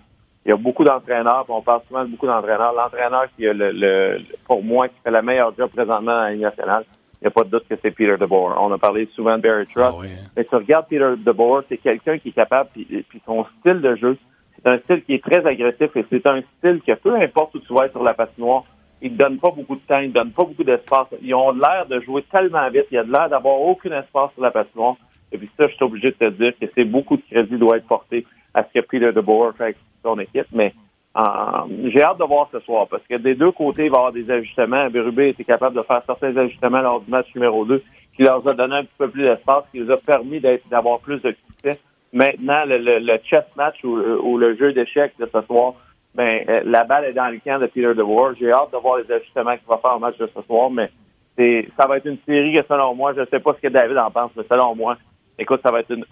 il 0.45 0.49
y 0.49 0.51
a 0.51 0.57
beaucoup 0.57 0.83
d'entraîneurs, 0.83 1.45
on 1.49 1.61
parle 1.61 1.81
souvent 1.87 2.03
de 2.03 2.09
beaucoup 2.09 2.25
d'entraîneurs. 2.25 2.73
L'entraîneur 2.73 3.25
qui 3.35 3.47
a 3.47 3.53
le, 3.53 4.19
pour 4.47 4.63
moi, 4.63 4.87
qui 4.87 4.95
fait 5.03 5.11
la 5.11 5.21
meilleure 5.21 5.53
job 5.55 5.69
présentement 5.69 6.13
dans 6.13 6.23
la 6.23 6.35
nationale, 6.35 6.83
il 7.21 7.25
n'y 7.25 7.27
a 7.27 7.31
pas 7.31 7.43
de 7.43 7.49
doute 7.49 7.67
que 7.69 7.75
c'est 7.79 7.91
Peter 7.91 8.17
DeBoer. 8.19 8.55
On 8.59 8.71
a 8.71 8.77
parlé 8.79 9.07
souvent 9.15 9.37
de 9.37 9.43
Barry 9.43 9.67
Trotz. 9.67 9.93
Ah 9.99 10.03
hein. 10.03 10.29
Mais 10.35 10.43
tu 10.45 10.55
regardes 10.55 10.87
Peter 10.87 11.13
DeBoer, 11.17 11.61
c'est 11.69 11.77
quelqu'un 11.77 12.17
qui 12.17 12.29
est 12.29 12.33
capable, 12.33 12.69
puis, 12.73 13.05
puis 13.07 13.21
son 13.25 13.45
style 13.59 13.81
de 13.81 13.95
jeu, 13.95 14.17
c'est 14.55 14.67
un 14.67 14.79
style 14.79 15.03
qui 15.03 15.13
est 15.13 15.23
très 15.23 15.45
agressif 15.45 15.95
et 15.95 16.05
c'est 16.09 16.25
un 16.25 16.41
style 16.57 16.81
que 16.81 16.93
peu 16.93 17.15
importe 17.15 17.53
où 17.53 17.59
tu 17.59 17.73
vas 17.73 17.89
sur 17.89 18.03
la 18.03 18.15
patinoire, 18.15 18.63
il 19.01 19.13
ne 19.13 19.17
donne 19.17 19.39
pas 19.39 19.51
beaucoup 19.51 19.75
de 19.75 19.81
temps, 19.81 19.99
il 19.99 20.09
ne 20.09 20.13
donne 20.13 20.31
pas 20.31 20.43
beaucoup 20.43 20.63
d'espace. 20.63 21.07
Ils 21.21 21.33
ont 21.33 21.51
l'air 21.51 21.85
de 21.87 21.99
jouer 22.01 22.23
tellement 22.31 22.69
vite, 22.69 22.85
il 22.91 22.95
y 22.95 22.97
a 22.97 23.03
l'air 23.03 23.29
d'avoir 23.29 23.59
aucun 23.59 23.91
espace 23.99 24.31
sur 24.33 24.43
la 24.43 24.51
patinoire. 24.51 24.95
Et 25.31 25.37
puis 25.37 25.49
ça, 25.57 25.67
je 25.67 25.73
suis 25.73 25.85
obligé 25.85 26.11
de 26.11 26.15
te 26.15 26.29
dire 26.29 26.53
que 26.59 26.65
c'est 26.75 26.83
beaucoup 26.83 27.17
de 27.17 27.23
crédit 27.29 27.57
doit 27.57 27.77
être 27.77 27.87
porté 27.87 28.25
à 28.53 28.63
ce 28.63 28.79
que 28.79 28.85
Peter 28.85 29.11
DeBoer 29.13 29.53
fait 29.57 29.63
avec 29.63 29.77
son 30.03 30.19
équipe. 30.19 30.47
Mais 30.51 30.73
euh, 31.17 31.89
j'ai 31.93 32.01
hâte 32.01 32.19
de 32.19 32.23
voir 32.25 32.49
ce 32.51 32.59
soir 32.59 32.87
parce 32.89 33.03
que 33.09 33.15
des 33.15 33.35
deux 33.35 33.51
côtés, 33.51 33.85
il 33.85 33.91
va 33.91 33.97
y 33.97 33.99
avoir 33.99 34.11
des 34.13 34.29
ajustements. 34.29 34.89
Berube 34.89 35.19
était 35.19 35.43
capable 35.43 35.75
de 35.75 35.83
faire 35.83 36.01
certains 36.05 36.35
ajustements 36.37 36.81
lors 36.81 37.01
du 37.01 37.09
match 37.09 37.27
numéro 37.35 37.65
2 37.65 37.81
qui 38.15 38.23
leur 38.23 38.45
a 38.47 38.53
donné 38.53 38.75
un 38.75 38.83
petit 38.83 38.97
peu 38.97 39.09
plus 39.09 39.23
d'espace, 39.23 39.63
qui 39.71 39.79
les 39.79 39.91
a 39.91 39.97
permis 39.97 40.41
d'avoir 40.69 40.99
plus 40.99 41.21
de 41.21 41.35
succès. 41.47 41.79
Maintenant, 42.13 42.65
le, 42.65 42.99
le, 42.99 43.19
chess 43.23 43.45
match 43.55 43.83
ou, 43.83 44.37
le 44.37 44.57
jeu 44.57 44.73
d'échecs 44.73 45.13
de 45.17 45.29
ce 45.33 45.41
soir, 45.43 45.75
ben, 46.15 46.43
euh, 46.49 46.61
la 46.65 46.83
balle 46.83 47.05
est 47.05 47.13
dans 47.13 47.29
le 47.29 47.39
camp 47.39 47.59
de 47.59 47.67
Peter 47.67 47.93
DeWar. 47.93 48.33
J'ai 48.39 48.51
hâte 48.51 48.71
de 48.71 48.77
voir 48.77 48.97
les 48.97 49.11
ajustements 49.11 49.55
qu'il 49.55 49.67
va 49.67 49.77
faire 49.77 49.95
au 49.95 49.99
match 49.99 50.17
de 50.17 50.27
ce 50.27 50.41
soir, 50.41 50.69
mais 50.69 50.89
c'est, 51.37 51.67
ça 51.79 51.87
va 51.87 51.97
être 51.97 52.05
une 52.05 52.17
série 52.25 52.53
que, 52.53 52.67
selon 52.67 52.93
moi, 52.95 53.13
je 53.13 53.21
ne 53.21 53.25
sais 53.25 53.39
pas 53.39 53.53
ce 53.53 53.61
que 53.61 53.71
David 53.71 53.97
en 53.97 54.11
pense, 54.11 54.31
mais 54.35 54.43
selon 54.49 54.75
moi, 54.75 54.97
écoute, 55.39 55.61
ça 55.63 55.71
va 55.71 55.79
être 55.79 55.91
une, 55.91 56.05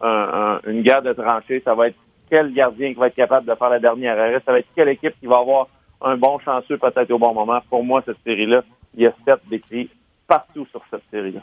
une 0.68 0.82
guerre 0.82 1.02
de 1.02 1.14
tranchées. 1.14 1.62
Ça 1.66 1.76
va 1.76 1.88
être 1.88 1.98
quel 2.30 2.54
gardien 2.54 2.94
qui 2.94 3.00
va 3.00 3.08
être 3.08 3.16
capable 3.16 3.48
de 3.48 3.56
faire 3.56 3.70
la 3.70 3.80
dernière 3.80 4.18
arrêt. 4.18 4.42
Ça 4.46 4.52
va 4.52 4.60
être 4.60 4.68
quelle 4.76 4.90
équipe 4.90 5.20
qui 5.20 5.26
va 5.26 5.40
avoir 5.40 5.68
un 6.02 6.16
bon 6.16 6.40
chanceux 6.40 6.78
peut-être 6.78 7.12
au 7.12 7.18
bon 7.18 7.34
moment. 7.34 7.60
Pour 7.70 7.84
moi, 7.84 8.02
cette 8.06 8.22
série-là, 8.24 8.64
il 8.96 9.04
y 9.04 9.08
a 9.08 9.14
sept 9.26 9.42
décrits 9.50 9.90
partout 10.28 10.66
sur 10.72 10.82
cette 10.90 11.04
série-là. 11.12 11.42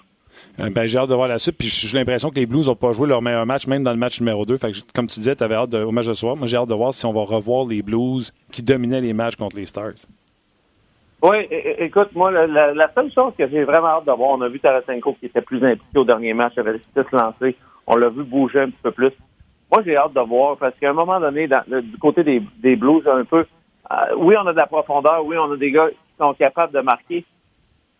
Euh, 0.60 0.70
ben, 0.70 0.86
j'ai 0.86 0.98
hâte 0.98 1.08
de 1.08 1.14
voir 1.14 1.28
la 1.28 1.38
suite. 1.38 1.56
Puis 1.58 1.68
j'ai 1.68 1.96
l'impression 1.96 2.30
que 2.30 2.36
les 2.36 2.46
Blues 2.46 2.68
n'ont 2.68 2.74
pas 2.74 2.92
joué 2.92 3.08
leur 3.08 3.22
meilleur 3.22 3.46
match, 3.46 3.66
même 3.66 3.82
dans 3.82 3.92
le 3.92 3.98
match 3.98 4.20
numéro 4.20 4.44
2. 4.44 4.56
Fait 4.58 4.72
que, 4.72 4.78
comme 4.94 5.06
tu 5.06 5.20
disais, 5.20 5.36
tu 5.36 5.44
avais 5.44 5.54
hâte 5.54 5.70
de, 5.70 5.82
au 5.82 5.90
match 5.90 6.06
de 6.06 6.14
soir. 6.14 6.36
Moi, 6.36 6.46
j'ai 6.46 6.56
hâte 6.56 6.68
de 6.68 6.74
voir 6.74 6.94
si 6.94 7.04
on 7.06 7.12
va 7.12 7.22
revoir 7.22 7.66
les 7.66 7.82
Blues 7.82 8.32
qui 8.50 8.62
dominaient 8.62 9.00
les 9.00 9.12
matchs 9.12 9.36
contre 9.36 9.56
les 9.56 9.66
Stars. 9.66 10.06
Oui, 11.22 11.38
écoute, 11.78 12.10
moi, 12.14 12.30
la, 12.30 12.90
seule 12.94 13.10
chose 13.12 13.32
que 13.38 13.48
j'ai 13.48 13.64
vraiment 13.64 13.88
hâte 13.88 14.06
de 14.06 14.12
voir, 14.12 14.30
on 14.30 14.40
a 14.42 14.48
vu 14.48 14.60
Tarasenko 14.60 15.14
qui 15.14 15.26
était 15.26 15.40
plus 15.40 15.64
impliqué 15.64 15.98
au 15.98 16.04
dernier 16.04 16.34
match, 16.34 16.58
avait 16.58 16.74
décidé 16.74 17.02
de 17.02 17.16
lancer. 17.16 17.56
On 17.86 17.96
l'a 17.96 18.10
vu 18.10 18.22
bouger 18.22 18.60
un 18.60 18.66
petit 18.66 18.82
peu 18.82 18.90
plus. 18.90 19.12
Moi, 19.72 19.82
j'ai 19.84 19.96
hâte 19.96 20.12
de 20.12 20.20
voir 20.20 20.56
parce 20.58 20.74
qu'à 20.78 20.90
un 20.90 20.92
moment 20.92 21.18
donné, 21.18 21.48
du 21.48 21.98
côté 21.98 22.22
des, 22.22 22.42
des 22.58 22.76
Blues, 22.76 23.02
un 23.08 23.24
peu, 23.24 23.44
euh, 23.90 23.94
oui, 24.18 24.34
on 24.40 24.46
a 24.46 24.52
de 24.52 24.56
la 24.56 24.66
profondeur, 24.66 25.24
oui, 25.24 25.36
on 25.38 25.52
a 25.52 25.56
des 25.56 25.72
gars 25.72 25.88
qui 25.88 25.96
sont 26.18 26.34
capables 26.34 26.72
de 26.72 26.80
marquer, 26.80 27.24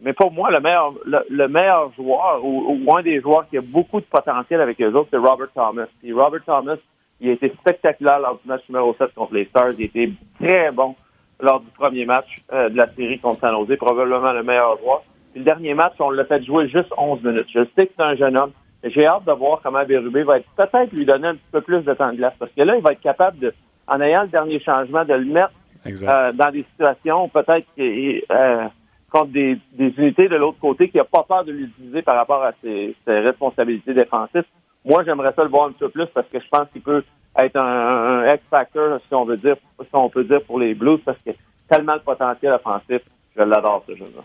mais 0.01 0.13
pour 0.13 0.31
moi, 0.31 0.51
le 0.51 0.61
meilleur, 0.61 0.93
le, 1.05 1.49
meilleur 1.49 1.93
joueur 1.95 2.45
ou, 2.45 2.87
un 2.95 3.03
des 3.03 3.21
joueurs 3.21 3.49
qui 3.49 3.57
a 3.57 3.63
beaucoup 3.63 4.01
de 4.01 4.07
potentiel 4.07 4.61
avec 4.61 4.81
eux 4.81 4.93
autres, 4.93 5.09
c'est 5.11 5.17
Robert 5.17 5.49
Thomas. 5.55 5.87
Puis 6.01 6.13
Robert 6.13 6.45
Thomas, 6.45 6.77
il 7.21 7.31
a 7.31 7.33
été 7.33 7.49
spectaculaire 7.61 8.19
lors 8.19 8.39
du 8.39 8.47
match 8.47 8.63
numéro 8.69 8.95
7 8.99 9.15
contre 9.15 9.35
les 9.35 9.47
Stars. 9.47 9.73
Il 9.79 9.83
a 9.83 9.87
été 9.87 10.13
très 10.39 10.71
bon 10.71 10.95
lors 11.41 11.61
du 11.61 11.71
premier 11.71 12.05
match 12.05 12.27
euh, 12.53 12.69
de 12.69 12.77
la 12.77 12.93
série 12.95 13.19
contre 13.19 13.41
San 13.41 13.53
Jose, 13.53 13.77
probablement 13.79 14.33
le 14.33 14.43
meilleur 14.43 14.79
joueur. 14.79 15.03
Puis 15.33 15.41
le 15.41 15.45
dernier 15.45 15.73
match, 15.73 15.95
on 15.99 16.11
l'a 16.11 16.25
fait 16.25 16.45
jouer 16.45 16.69
juste 16.69 16.93
11 16.97 17.23
minutes. 17.23 17.49
Je 17.55 17.65
sais 17.77 17.87
que 17.87 17.93
c'est 17.97 18.03
un 18.03 18.17
jeune 18.17 18.37
homme. 18.37 18.53
J'ai 18.85 19.07
hâte 19.07 19.25
de 19.25 19.33
voir 19.33 19.61
comment 19.63 19.85
Berube 19.85 20.19
va 20.19 20.39
être 20.39 20.49
peut-être 20.57 20.93
lui 20.93 21.07
donner 21.07 21.29
un 21.29 21.35
petit 21.35 21.51
peu 21.51 21.61
plus 21.63 21.83
de 21.83 21.95
temps 21.95 22.13
de 22.13 22.17
glace. 22.17 22.35
Parce 22.39 22.53
que 22.53 22.63
là, 22.63 22.77
il 22.77 22.83
va 22.83 22.93
être 22.93 23.01
capable 23.01 23.39
de, 23.39 23.55
en 23.89 24.01
ayant 24.01 24.23
le 24.23 24.29
dernier 24.29 24.61
changement, 24.61 25.05
de 25.05 25.15
le 25.15 25.25
mettre 25.25 25.53
euh, 25.87 26.33
dans 26.33 26.51
des 26.51 26.65
situations 26.73 27.29
peut-être 27.29 27.67
euh, 27.79 28.69
contre 29.17 29.33
des, 29.33 29.59
unités 29.79 30.29
de 30.29 30.37
l'autre 30.37 30.59
côté 30.61 30.89
qui 30.89 30.99
n'a 30.99 31.05
pas 31.05 31.23
peur 31.23 31.45
de 31.45 31.53
l'utiliser 31.53 32.03
par 32.03 32.17
rapport 32.17 32.43
à 32.43 32.53
ses, 32.63 32.95
responsabilités 33.07 33.95
défensives. 33.95 34.45
Moi, 34.85 35.05
j'aimerais 35.05 35.33
ça 35.35 35.43
le 35.43 35.51
voir 35.51 35.67
un 35.67 35.73
petit 35.73 35.81
peu 35.81 35.89
plus 35.89 36.07
parce 36.15 36.27
que 36.29 36.39
je 36.39 36.49
pense 36.49 36.69
qu'il 36.73 36.83
peut 36.83 37.03
être 37.39 37.57
un, 37.57 38.35
X-factor, 38.35 39.01
si 39.07 39.15
on 39.15 39.25
veut 39.25 39.37
dire, 39.37 39.57
si 39.81 39.89
on 39.95 40.09
peut 40.09 40.25
dire 40.25 40.43
pour 40.43 40.59
les 40.59 40.75
Blues, 40.75 41.01
parce 41.05 41.19
que 41.25 41.31
tellement 41.69 41.95
de 41.95 42.01
potentiel 42.01 42.53
offensif. 42.53 43.03
Je 43.37 43.43
l'adore, 43.43 43.85
ce 43.87 43.95
jeu-là. 43.95 44.23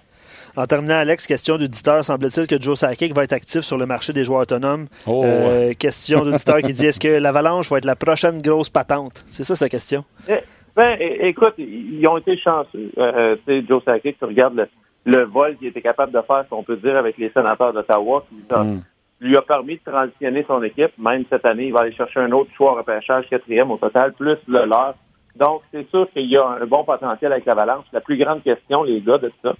En 0.56 0.66
terminant, 0.66 0.96
Alex, 0.96 1.28
question 1.28 1.58
d'auditeur. 1.58 2.04
Semble-t-il 2.04 2.48
que 2.48 2.62
Joe 2.62 2.80
Sakic 2.80 3.14
va 3.14 3.24
être 3.24 3.34
actif 3.34 3.62
sur 3.62 3.78
le 3.78 3.86
marché 3.86 4.14
des 4.14 4.24
joueurs 4.24 4.42
autonomes? 4.42 4.88
Oh, 5.06 5.24
euh, 5.26 5.74
question 5.74 6.24
d'auditeur 6.24 6.60
qui 6.60 6.74
dit 6.74 6.86
est-ce 6.86 7.00
que 7.00 7.10
l'Avalanche 7.10 7.70
va 7.70 7.78
être 7.78 7.86
la 7.86 7.98
prochaine 7.98 8.42
grosse 8.42 8.70
patente? 8.70 9.26
C'est 9.32 9.44
ça 9.44 9.56
sa 9.56 9.68
question. 9.68 10.06
Eh, 10.30 10.40
ben, 10.76 10.98
écoute, 11.00 11.56
ils 11.58 12.06
ont 12.08 12.18
été 12.18 12.38
chanceux. 12.38 12.92
Euh, 12.98 13.36
euh 13.50 13.62
Joe 13.68 13.84
Sakic, 13.84 14.18
tu 14.18 14.26
regardes 14.26 14.56
le, 14.56 14.68
vol 15.06 15.58
qu'il 15.58 15.68
était 15.68 15.82
capable 15.82 16.12
de 16.12 16.22
faire, 16.22 16.44
si 16.48 16.54
on 16.54 16.64
peut 16.64 16.78
dire, 16.78 16.98
avec 16.98 17.18
les 17.18 17.30
sénateurs 17.30 17.74
d'Ottawa, 17.74 18.24
qui 18.30 18.36
mm. 18.36 18.82
lui 19.22 19.38
a 19.38 19.42
permis 19.42 19.78
de 19.78 19.92
transitionner 19.92 20.44
son 20.48 20.62
équipe. 20.64 20.92
Même 20.98 21.24
cette 21.30 21.46
année, 21.46 21.68
il 21.68 21.74
va 21.74 21.82
aller 21.82 21.94
chercher 21.94 22.20
un 22.20 22.32
autre 22.32 22.52
choix 22.56 22.74
repêchage, 22.74 23.28
quatrième 23.30 23.72
au 23.72 23.78
total, 23.78 24.14
plus 24.14 24.38
le 24.48 24.66
leur. 24.66 24.96
Donc, 25.36 25.62
c'est 25.72 25.90
sûr 25.90 26.10
qu'il 26.12 26.30
y 26.30 26.38
a 26.38 26.46
un 26.46 26.66
bon 26.66 26.84
potentiel 26.84 27.32
avec 27.32 27.46
l'Avalanche. 27.46 27.86
La 27.94 28.02
plus 28.02 28.18
grande 28.18 28.44
question, 28.44 28.84
les 28.84 29.02
gars, 29.02 29.18
de 29.18 29.32
ça, 29.42 29.54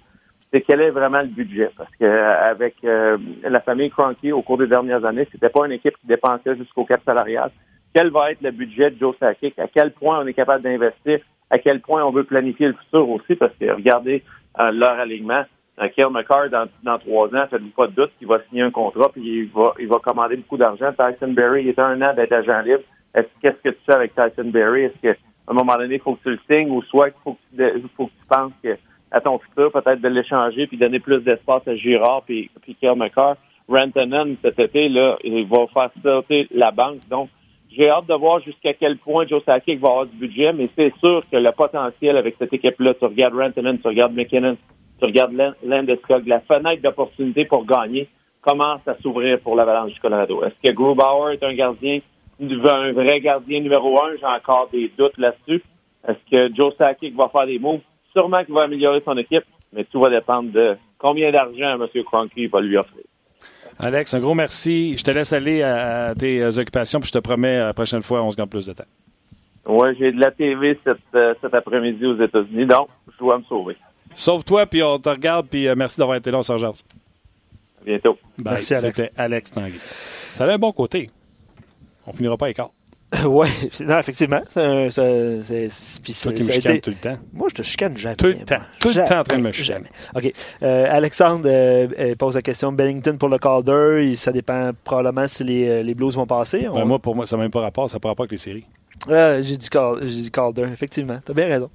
c'est 0.52 0.60
quel 0.60 0.82
est 0.82 0.90
vraiment 0.90 1.22
le 1.22 1.28
budget? 1.28 1.70
Parce 1.76 1.90
que 1.98 2.04
euh, 2.04 2.50
avec 2.50 2.74
euh, 2.84 3.16
la 3.42 3.60
famille 3.60 3.90
Cronky 3.90 4.32
au 4.32 4.42
cours 4.42 4.58
des 4.58 4.66
dernières 4.66 5.04
années, 5.04 5.26
c'était 5.32 5.48
pas 5.48 5.64
une 5.64 5.72
équipe 5.72 5.96
qui 5.98 6.06
dépensait 6.06 6.56
jusqu'au 6.56 6.84
cap 6.84 7.00
salarial. 7.04 7.50
Quel 7.94 8.10
va 8.10 8.32
être 8.32 8.42
le 8.42 8.50
budget 8.50 8.90
de 8.90 8.98
Joe 8.98 9.16
Sakic? 9.18 9.58
À 9.58 9.66
quel 9.68 9.92
point 9.92 10.22
on 10.22 10.26
est 10.26 10.34
capable 10.34 10.62
d'investir? 10.62 11.20
À 11.52 11.58
quel 11.58 11.80
point 11.80 12.02
on 12.02 12.10
veut 12.10 12.24
planifier 12.24 12.68
le 12.68 12.72
futur 12.72 13.08
aussi? 13.10 13.36
Parce 13.36 13.52
que 13.60 13.70
regardez 13.70 14.24
euh, 14.58 14.72
leur 14.72 14.98
alignement. 14.98 15.44
Euh, 15.80 15.88
Kiel 15.94 16.08
McCarr, 16.10 16.48
dans, 16.50 16.66
dans 16.82 16.98
trois 16.98 17.28
ans, 17.28 17.46
faites-vous 17.48 17.70
pas 17.76 17.86
de 17.88 17.92
doute 17.92 18.10
qu'il 18.18 18.26
va 18.26 18.40
signer 18.48 18.62
un 18.62 18.70
contrat 18.70 19.10
puis 19.12 19.22
il 19.22 19.50
va, 19.50 19.74
il 19.78 19.86
va 19.86 19.98
commander 19.98 20.36
beaucoup 20.36 20.56
d'argent. 20.56 20.92
Tyson 20.92 21.32
Berry, 21.32 21.62
il 21.62 21.68
est 21.68 21.78
un 21.78 22.00
an 22.00 22.14
d'être 22.14 22.32
agent 22.32 22.62
libre. 22.62 22.82
Qu'est-ce 23.14 23.62
que 23.62 23.68
tu 23.68 23.78
fais 23.84 23.92
avec 23.92 24.14
Tyson 24.14 24.50
Berry? 24.50 24.84
Est-ce 24.84 25.00
qu'à 25.02 25.14
un 25.46 25.52
moment 25.52 25.76
donné, 25.76 25.96
il 25.96 26.00
faut 26.00 26.14
que 26.14 26.22
tu 26.22 26.30
le 26.30 26.40
signes 26.48 26.70
ou 26.70 26.82
soit 26.84 27.08
il 27.08 27.14
faut, 27.22 27.36
faut 27.96 28.06
que 28.06 28.10
tu 28.10 28.26
penses 28.28 28.52
que 28.64 28.76
à 29.10 29.20
ton 29.20 29.38
futur, 29.38 29.70
peut-être 29.70 30.00
de 30.00 30.08
l'échanger 30.08 30.66
puis 30.66 30.78
donner 30.78 30.98
plus 30.98 31.20
d'espace 31.20 31.68
à 31.68 31.76
Girard 31.76 32.22
puis, 32.22 32.50
puis 32.62 32.74
Kiel 32.74 32.96
McCarr. 32.96 33.36
Rantanen, 33.68 34.36
cet 34.42 34.58
été, 34.58 34.88
là, 34.88 35.18
il 35.22 35.46
va 35.46 35.66
faire 35.72 35.90
sauter 36.02 36.48
la 36.50 36.70
banque. 36.70 37.06
Donc, 37.08 37.28
j'ai 37.74 37.88
hâte 37.88 38.06
de 38.06 38.14
voir 38.14 38.40
jusqu'à 38.40 38.74
quel 38.74 38.98
point 38.98 39.26
Joe 39.26 39.42
Sakic 39.44 39.80
va 39.80 39.88
avoir 39.88 40.06
du 40.06 40.16
budget, 40.16 40.52
mais 40.52 40.68
c'est 40.76 40.92
sûr 40.98 41.22
que 41.30 41.36
le 41.36 41.52
potentiel 41.52 42.16
avec 42.16 42.36
cette 42.38 42.52
équipe-là, 42.52 42.94
tu 42.94 43.04
regardes 43.04 43.34
Rantanen, 43.34 43.78
tu 43.78 43.88
regardes 43.88 44.14
McKinnon, 44.14 44.56
tu 44.98 45.04
regardes 45.04 45.54
Landeskog, 45.64 46.26
la 46.26 46.40
fenêtre 46.40 46.82
d'opportunité 46.82 47.44
pour 47.44 47.64
gagner 47.64 48.08
commence 48.42 48.86
à 48.86 48.96
s'ouvrir 48.96 49.40
pour 49.40 49.56
l'Avalanche 49.56 49.94
du 49.94 50.00
Colorado. 50.00 50.44
Est-ce 50.44 50.68
que 50.68 50.74
Grubauer 50.74 51.34
est 51.34 51.42
un 51.44 51.54
gardien, 51.54 52.00
un 52.40 52.92
vrai 52.92 53.20
gardien 53.20 53.60
numéro 53.60 54.02
un? 54.02 54.16
J'ai 54.18 54.26
encore 54.26 54.68
des 54.72 54.90
doutes 54.98 55.16
là-dessus. 55.16 55.62
Est-ce 56.06 56.30
que 56.30 56.54
Joe 56.54 56.74
Sakic 56.76 57.14
va 57.14 57.28
faire 57.28 57.46
des 57.46 57.58
moves? 57.58 57.80
Sûrement 58.12 58.44
qu'il 58.44 58.54
va 58.54 58.64
améliorer 58.64 59.00
son 59.04 59.16
équipe, 59.16 59.44
mais 59.72 59.84
tout 59.84 60.00
va 60.00 60.10
dépendre 60.10 60.50
de 60.50 60.76
combien 60.98 61.30
d'argent 61.30 61.80
M. 61.80 61.86
Cronky 62.04 62.48
va 62.48 62.60
lui 62.60 62.76
offrir. 62.76 63.04
Alex, 63.78 64.14
un 64.14 64.20
gros 64.20 64.34
merci. 64.34 64.96
Je 64.96 65.02
te 65.02 65.10
laisse 65.10 65.32
aller 65.32 65.62
à 65.62 66.14
tes 66.16 66.44
occupations, 66.58 67.00
puis 67.00 67.08
je 67.08 67.12
te 67.12 67.18
promets, 67.18 67.58
la 67.58 67.74
prochaine 67.74 68.02
fois, 68.02 68.22
on 68.22 68.30
se 68.30 68.36
gagne 68.36 68.46
plus 68.46 68.66
de 68.66 68.72
temps. 68.72 68.84
Oui, 69.66 69.88
j'ai 69.98 70.12
de 70.12 70.20
la 70.20 70.30
TV 70.30 70.78
euh, 71.14 71.34
cet 71.40 71.54
après-midi 71.54 72.04
aux 72.04 72.20
États-Unis, 72.20 72.66
donc 72.66 72.88
je 73.12 73.18
dois 73.18 73.38
me 73.38 73.44
sauver. 73.44 73.76
Sauve-toi, 74.14 74.66
puis 74.66 74.82
on 74.82 74.98
te 74.98 75.08
regarde, 75.08 75.46
puis 75.48 75.68
euh, 75.68 75.74
merci 75.76 75.98
d'avoir 75.98 76.16
été 76.16 76.30
là, 76.30 76.38
on 76.38 76.42
se 76.42 76.52
À 76.52 76.72
bientôt. 77.84 78.18
merci, 78.44 78.74
Alex. 78.74 78.96
C'était 78.96 79.12
Alex 79.16 79.50
Tanguy. 79.52 79.78
Ça 80.34 80.44
a 80.44 80.52
un 80.52 80.58
bon 80.58 80.72
côté. 80.72 81.10
On 82.06 82.12
finira 82.12 82.36
pas 82.36 82.50
écart. 82.50 82.70
oui, 83.26 83.48
non, 83.84 83.98
effectivement. 83.98 84.40
C'est, 84.48 84.88
Toi 84.90 86.32
qui 86.32 86.44
me 86.44 86.50
chicanes 86.50 86.80
tout 86.80 86.90
le 86.90 86.96
temps. 86.96 87.16
Moi, 87.32 87.48
je 87.50 87.56
te 87.56 87.62
chicane 87.62 87.96
jamais. 87.96 88.16
Tout 88.16 88.26
le 88.26 88.36
temps. 88.36 88.60
Tout 88.80 88.88
le 88.88 88.94
temps 89.06 89.20
en 89.20 89.24
train 89.24 89.38
de 89.38 89.42
me 89.42 89.52
chicaner. 89.52 89.88
OK. 90.14 90.32
Euh, 90.62 90.86
Alexandre 90.90 91.46
euh, 91.46 91.88
euh, 91.98 92.14
pose 92.14 92.34
la 92.34 92.42
question 92.42 92.72
Bennington 92.72 93.16
pour 93.18 93.28
le 93.28 93.38
Calder. 93.38 94.14
Ça 94.16 94.32
dépend 94.32 94.70
probablement 94.84 95.28
si 95.28 95.44
les, 95.44 95.82
les 95.82 95.94
Blues 95.94 96.16
vont 96.16 96.26
passer. 96.26 96.66
Ben, 96.72 96.84
moi, 96.84 96.98
pour 96.98 97.14
moi, 97.14 97.26
ça 97.26 97.36
n'a 97.36 97.42
même 97.42 97.50
pas 97.50 97.60
rapport. 97.60 97.90
Ça 97.90 97.96
n'a 97.96 98.00
pas 98.00 98.08
rapport 98.08 98.24
avec 98.24 98.32
les 98.32 98.38
séries. 98.38 98.66
J'ai, 99.08 99.56
dit 99.56 100.30
Calder, 100.30 100.66
effectivement. 100.72 101.18
Tu 101.24 101.32
as 101.32 101.34
bien 101.34 101.46
raison. 101.46 101.70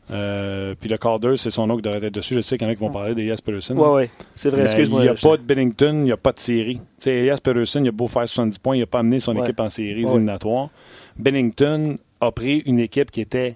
puis 0.80 0.90
le 0.90 0.98
Calder, 0.98 1.38
c'est 1.38 1.50
son 1.50 1.68
nom 1.68 1.76
qui 1.76 1.82
devrait 1.82 2.06
être 2.06 2.14
dessus. 2.14 2.36
Je 2.36 2.42
sais 2.42 2.58
qu'il 2.58 2.68
y 2.68 2.70
en 2.70 2.74
a 2.74 2.76
qui 2.76 2.82
vont 2.82 2.92
parler 2.92 3.16
d'Elias 3.16 3.40
Peterson. 3.44 3.76
Oui, 3.78 4.04
oui. 4.04 4.26
C'est 4.36 4.50
vrai, 4.50 4.64
excuse-moi. 4.64 5.02
Il 5.02 5.04
n'y 5.04 5.10
a 5.10 5.16
pas 5.16 5.38
de 5.38 5.44
Bennington, 5.44 5.94
il 5.94 6.04
n'y 6.04 6.12
a 6.12 6.18
pas 6.18 6.32
de 6.32 6.40
série. 6.40 6.80
sais, 6.98 7.12
Elias 7.12 7.40
Peterson, 7.44 7.82
il 7.84 7.90
a 7.90 7.92
beau 7.92 8.08
faire 8.08 8.28
70 8.28 8.60
points, 8.60 8.76
il 8.76 8.80
n'a 8.80 8.86
pas 8.86 9.00
amené 9.00 9.20
son 9.20 9.36
équipe 9.42 9.60
en 9.60 9.70
séries 9.70 10.02
éliminatoires. 10.02 10.70
Bennington 11.18 11.98
a 12.22 12.32
pris 12.32 12.60
une 12.66 12.80
équipe 12.80 13.12
qui 13.12 13.22
était 13.22 13.56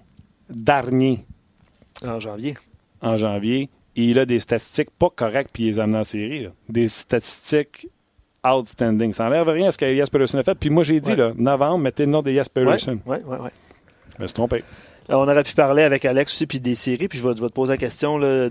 dernier. 0.50 1.24
En 2.04 2.18
janvier. 2.18 2.56
En 3.00 3.16
janvier. 3.16 3.68
il 3.96 4.18
a 4.18 4.26
des 4.26 4.40
statistiques 4.40 4.90
pas 4.90 5.10
correctes 5.10 5.50
puis 5.52 5.64
il 5.64 5.66
les 5.66 5.78
amène 5.78 6.00
en 6.00 6.04
série. 6.04 6.48
Des 6.68 6.88
statistiques 6.88 7.88
outstanding. 8.44 9.12
Ça 9.12 9.24
n'enlève 9.24 9.48
rien 9.48 9.68
à 9.68 9.72
ce 9.72 9.78
que 9.78 9.84
Yes 9.84 10.10
Peterson 10.10 10.38
a 10.38 10.42
fait. 10.42 10.54
Puis 10.54 10.70
moi, 10.70 10.84
j'ai 10.84 11.00
dit, 11.00 11.14
là, 11.14 11.32
novembre, 11.36 11.78
mettez 11.78 12.04
le 12.04 12.10
nom 12.10 12.22
de 12.22 12.30
Yes 12.30 12.48
Peterson. 12.48 12.98
Oui, 13.06 13.18
oui, 13.24 13.36
oui. 13.40 13.50
Je 14.16 14.22
me 14.22 14.26
suis 14.26 14.34
trompé. 14.34 14.62
Euh, 15.10 15.14
on 15.14 15.28
aurait 15.28 15.42
pu 15.42 15.54
parler 15.54 15.82
avec 15.82 16.04
Alex 16.04 16.32
aussi, 16.32 16.46
puis 16.46 16.60
des 16.60 16.74
séries, 16.74 17.08
puis 17.08 17.18
je 17.18 17.26
vais, 17.26 17.34
te 17.34 17.52
poser 17.52 17.72
la 17.72 17.76
question 17.76 18.18
de, 18.18 18.48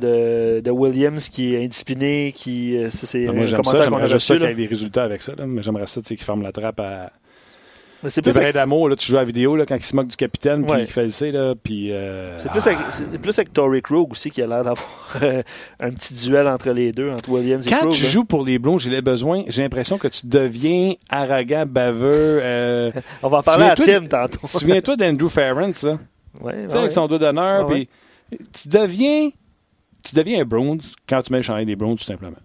de, 0.61 0.71
Williams 0.71 1.29
qui 1.29 1.55
est 1.55 1.63
indiscipliné, 1.63 2.33
qui. 2.35 2.75
Euh, 2.75 2.89
ça, 2.89 3.07
c'est 3.07 3.25
ça, 3.25 3.45
j'aimerais 3.81 4.19
ça 4.19 4.35
qu'il 4.35 4.43
y 4.43 4.51
ait 4.51 4.55
des 4.55 4.65
résultats 4.65 5.03
avec 5.03 5.21
ça, 5.21 5.33
mais 5.45 5.61
j'aimerais 5.61 5.87
ça 5.87 6.01
qu'il 6.01 6.17
ferme 6.17 6.41
la 6.41 6.51
trappe 6.51 6.79
à. 6.79 7.11
C'est 8.07 8.21
plus 8.21 8.31
vrai 8.31 8.51
d'amour, 8.51 8.89
là, 8.89 8.95
tu 8.95 9.11
joues 9.11 9.17
à 9.17 9.21
la 9.21 9.25
vidéo 9.25 9.55
là, 9.55 9.65
quand 9.65 9.75
il 9.75 9.83
se 9.83 9.95
moque 9.95 10.07
du 10.07 10.15
capitaine 10.15 10.65
puis 10.65 10.81
il 10.81 10.87
fait 10.87 11.05
le 11.05 11.31
là, 11.31 11.55
puis... 11.61 11.91
Euh, 11.91 12.37
c'est 12.39 12.49
plus, 12.49 12.67
ah. 12.67 13.17
plus, 13.21 13.39
avec 13.39 13.53
Tory 13.53 13.81
Krug 13.81 14.11
aussi 14.11 14.31
qui 14.31 14.41
a 14.41 14.47
l'air 14.47 14.63
d'avoir 14.63 15.17
un 15.79 15.91
petit 15.91 16.13
duel 16.13 16.47
entre 16.47 16.71
les 16.71 16.91
deux, 16.91 17.11
entre 17.11 17.29
Williams 17.29 17.65
et 17.65 17.69
Krug. 17.69 17.83
Quand 17.83 17.89
tu 17.89 18.05
joues 18.05 18.25
pour 18.25 18.43
les 18.43 18.59
Blonds, 18.59 18.79
j'ai 18.79 19.01
besoin, 19.01 19.43
j'ai 19.47 19.63
l'impression 19.63 19.97
que 19.97 20.07
tu 20.07 20.25
deviens 20.25 20.93
arrogant, 21.09 21.65
baveux. 21.67 22.41
On 23.23 23.29
va 23.29 23.37
en 23.39 23.43
parler 23.43 23.65
à 23.65 23.75
Tim 23.75 24.05
tantôt. 24.05 24.45
Souviens-toi 24.45 24.95
d'Andrew 24.95 25.29
Ferrand, 25.29 25.71
ça? 25.71 25.99
Ouais, 26.41 26.67
sais, 26.67 26.77
avec 26.77 26.91
son 26.91 27.07
dos 27.07 27.17
d'honneur. 27.17 27.67
puis 27.67 27.89
tu 28.29 28.69
deviens, 28.69 29.29
tu 30.03 30.15
deviens 30.15 30.41
un 30.41 30.45
bronze 30.45 30.95
quand 31.07 31.21
tu 31.21 31.31
mets 31.31 31.39
le 31.39 31.43
chandail 31.43 31.65
des 31.65 31.75
Browns, 31.75 31.97
tout 31.97 32.03
simplement. 32.03 32.37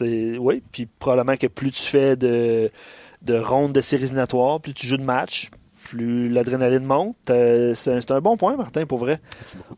Oui, 0.00 0.62
puis 0.70 0.86
probablement 0.86 1.36
que 1.36 1.48
plus 1.48 1.72
tu 1.72 1.82
fais 1.82 2.14
de, 2.16 2.70
de 3.24 3.38
rondes 3.38 3.72
de 3.72 3.80
séries 3.80 4.04
éliminatoires, 4.04 4.60
plus 4.60 4.74
tu 4.74 4.86
joues 4.86 4.96
de 4.96 5.04
matchs, 5.04 5.50
plus 5.82 6.28
l'adrénaline 6.28 6.84
monte. 6.84 7.16
Euh, 7.30 7.74
c'est 7.74 8.10
un, 8.10 8.20
bon 8.20 8.36
point, 8.36 8.56
Martin, 8.56 8.86
pour 8.86 8.98
vrai. 8.98 9.20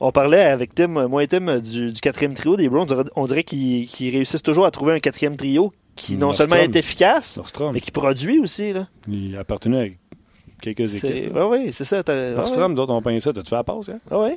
On 0.00 0.12
parlait 0.12 0.44
avec 0.44 0.74
Tim, 0.74 1.08
moi 1.08 1.24
et 1.24 1.28
Tim, 1.28 1.58
du, 1.58 1.92
quatrième 2.00 2.34
trio 2.34 2.56
des 2.56 2.68
Browns. 2.68 2.88
On 3.16 3.26
dirait 3.26 3.44
qu'ils 3.44 4.10
réussissent 4.10 4.42
toujours 4.42 4.66
à 4.66 4.70
trouver 4.70 4.94
un 4.94 5.00
quatrième 5.00 5.36
trio 5.36 5.72
qui 5.96 6.16
non 6.16 6.32
seulement 6.32 6.56
est 6.56 6.76
efficace, 6.76 7.40
mais 7.72 7.80
qui 7.80 7.90
produit 7.90 8.38
aussi. 8.38 8.72
Là. 8.72 8.88
Il 9.08 9.36
appartenait 9.36 9.82
à 9.82 10.60
quelques 10.60 10.96
équipes. 10.96 11.32
Oui, 11.34 11.42
oui, 11.50 11.72
c'est 11.72 11.84
ça. 11.84 11.98
Ouais. 11.98 12.74
d'autres 12.74 12.92
ont 12.92 13.02
peint 13.02 13.18
ça. 13.20 13.32
T'as-tu 13.32 13.50
fait 13.50 13.56
la 13.56 13.64
passe? 13.64 13.88
Hein? 13.88 14.00
Ah 14.10 14.18
oui. 14.18 14.30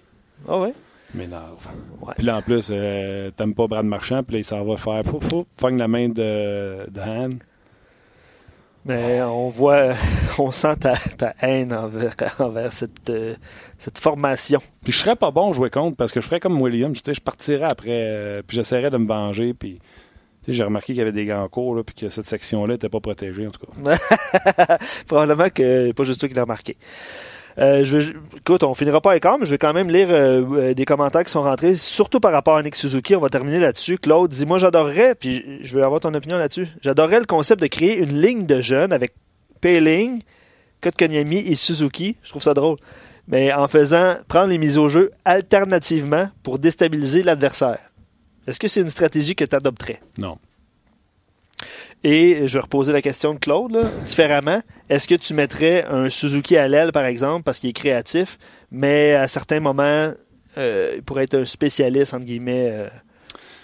Ah 0.48 0.60
oui. 0.60 0.70
M'énerve. 1.14 1.68
Ouais. 2.02 2.14
Puis 2.18 2.26
là, 2.26 2.38
en 2.38 2.42
plus, 2.42 2.68
euh, 2.70 3.32
t'aimes 3.32 3.56
pas 3.56 3.68
Brad 3.68 3.86
Marchand, 3.86 4.24
puis 4.24 4.34
là, 4.34 4.40
il 4.40 4.46
s'en 4.46 4.64
va 4.64 4.76
faire 4.76 5.04
fou, 5.06 5.20
fou, 5.22 5.46
la 5.70 5.88
main 5.88 6.10
de, 6.10 6.90
de 6.90 7.02
Han. 7.02 7.38
Mais 8.88 9.22
on 9.22 9.50
voit, 9.50 9.94
on 10.39 10.51
sent 10.51 10.77
ta, 10.77 10.94
ta 10.96 11.36
haine 11.41 11.74
envers, 11.74 12.15
envers 12.39 12.72
cette, 12.72 13.10
euh, 13.10 13.36
cette 13.77 13.98
formation. 13.98 14.60
Puis 14.84 14.94
je 14.94 15.00
serais 15.00 15.17
pas 15.17 15.32
bon 15.32 15.51
jouer 15.51 15.70
contre 15.70 15.98
parce 15.98 16.12
que 16.12 16.22
je 16.22 16.25
ferais 16.25 16.39
comme 16.39 16.62
Williams. 16.62 17.01
Je 17.06 17.20
partirais 17.20 17.67
après, 17.70 17.89
euh, 17.91 18.41
puis 18.46 18.56
j'essaierais 18.56 18.89
de 18.89 18.98
me 18.98 19.08
venger. 19.08 19.53
Puis 19.53 19.79
j'ai 20.48 20.63
remarqué 20.63 20.88
qu'il 20.88 20.98
y 20.98 21.01
avait 21.01 21.12
des 21.12 21.25
gants 21.25 21.48
courts, 21.50 21.84
puis 21.86 21.96
que 21.96 22.10
cette 22.10 22.25
section-là 22.25 22.75
n'était 22.75 22.88
pas 22.88 23.01
protégée, 23.01 23.48
en 23.48 23.51
tout 23.51 23.65
cas. 23.65 24.77
Probablement 25.08 25.50
que 25.50 25.91
pas 25.91 26.03
juste 26.03 26.22
toi 26.22 26.29
qui 26.29 26.36
l'as 26.36 26.44
remarqué. 26.44 26.77
Euh, 27.60 27.84
je 27.84 28.12
écoute, 28.36 28.64
on 28.64 28.76
finira 28.76 29.02
pas 29.02 29.12
avec 29.12 29.26
mais 29.26 29.46
je 29.46 29.50
vais 29.50 29.58
quand 29.58 29.74
même 29.74 29.90
lire 29.90 30.10
euh, 30.12 30.44
euh, 30.52 30.74
des 30.76 30.86
commentaires 30.86 31.24
qui 31.24 31.32
sont 31.32 31.42
rentrés, 31.42 31.74
surtout 31.76 32.20
par 32.20 32.32
rapport 32.32 32.56
à 32.56 32.62
Nick 32.62 32.76
Suzuki. 32.76 33.16
On 33.16 33.20
va 33.20 33.30
terminer 33.30 33.60
là-dessus. 33.60 33.98
Claude 33.98 34.30
dit 34.30 34.46
Moi, 34.46 34.60
j'adorerais, 34.60 35.16
puis 35.16 35.60
je 35.62 35.76
veux 35.76 35.84
avoir 35.84 36.00
ton 36.00 36.14
opinion 36.14 36.38
là-dessus. 36.38 36.68
J'adorerais 36.82 37.20
le 37.20 37.26
concept 37.26 37.62
de 37.62 37.68
créer 37.68 37.98
une 37.98 38.22
ligne 38.22 38.46
de 38.46 38.62
jeunes 38.62 38.94
avec 38.94 39.14
Payling, 39.60 40.22
Kotkaniemi 40.82 41.38
et 41.38 41.56
Suzuki. 41.56 42.18
Je 42.24 42.30
trouve 42.30 42.44
ça 42.44 42.54
drôle. 42.54 42.78
Mais 43.28 43.52
en 43.52 43.68
faisant 43.68 44.16
prendre 44.28 44.48
les 44.48 44.58
mises 44.58 44.78
au 44.78 44.88
jeu 44.88 45.12
alternativement 45.26 46.30
pour 46.44 46.60
déstabiliser 46.60 47.24
l'adversaire. 47.24 47.80
Est-ce 48.46 48.60
que 48.60 48.68
c'est 48.68 48.82
une 48.82 48.90
stratégie 48.90 49.36
que 49.36 49.44
tu 49.44 49.56
adopterais? 49.56 50.00
Non. 50.18 50.38
Et 52.08 52.48
je 52.48 52.54
vais 52.54 52.62
reposer 52.62 52.94
la 52.94 53.02
question 53.02 53.34
de 53.34 53.38
Claude 53.38 53.92
différemment. 54.06 54.62
Est-ce 54.90 55.10
que 55.10 55.16
tu 55.16 55.34
mettrais 55.34 55.84
un 55.84 56.08
Suzuki 56.08 56.56
à 56.56 56.70
l'aile, 56.70 56.94
par 56.94 57.04
exemple, 57.04 57.44
parce 57.44 57.60
qu'il 57.60 57.70
est 57.70 57.74
créatif, 57.74 58.40
mais 58.72 59.14
à 59.14 59.28
certains 59.28 59.60
moments, 59.60 60.14
euh, 60.58 60.94
il 60.96 61.04
pourrait 61.04 61.26
être 61.26 61.36
un 61.36 61.44
spécialiste, 61.44 62.14
entre 62.14 62.24
guillemets, 62.24 62.70
euh, 62.72 62.88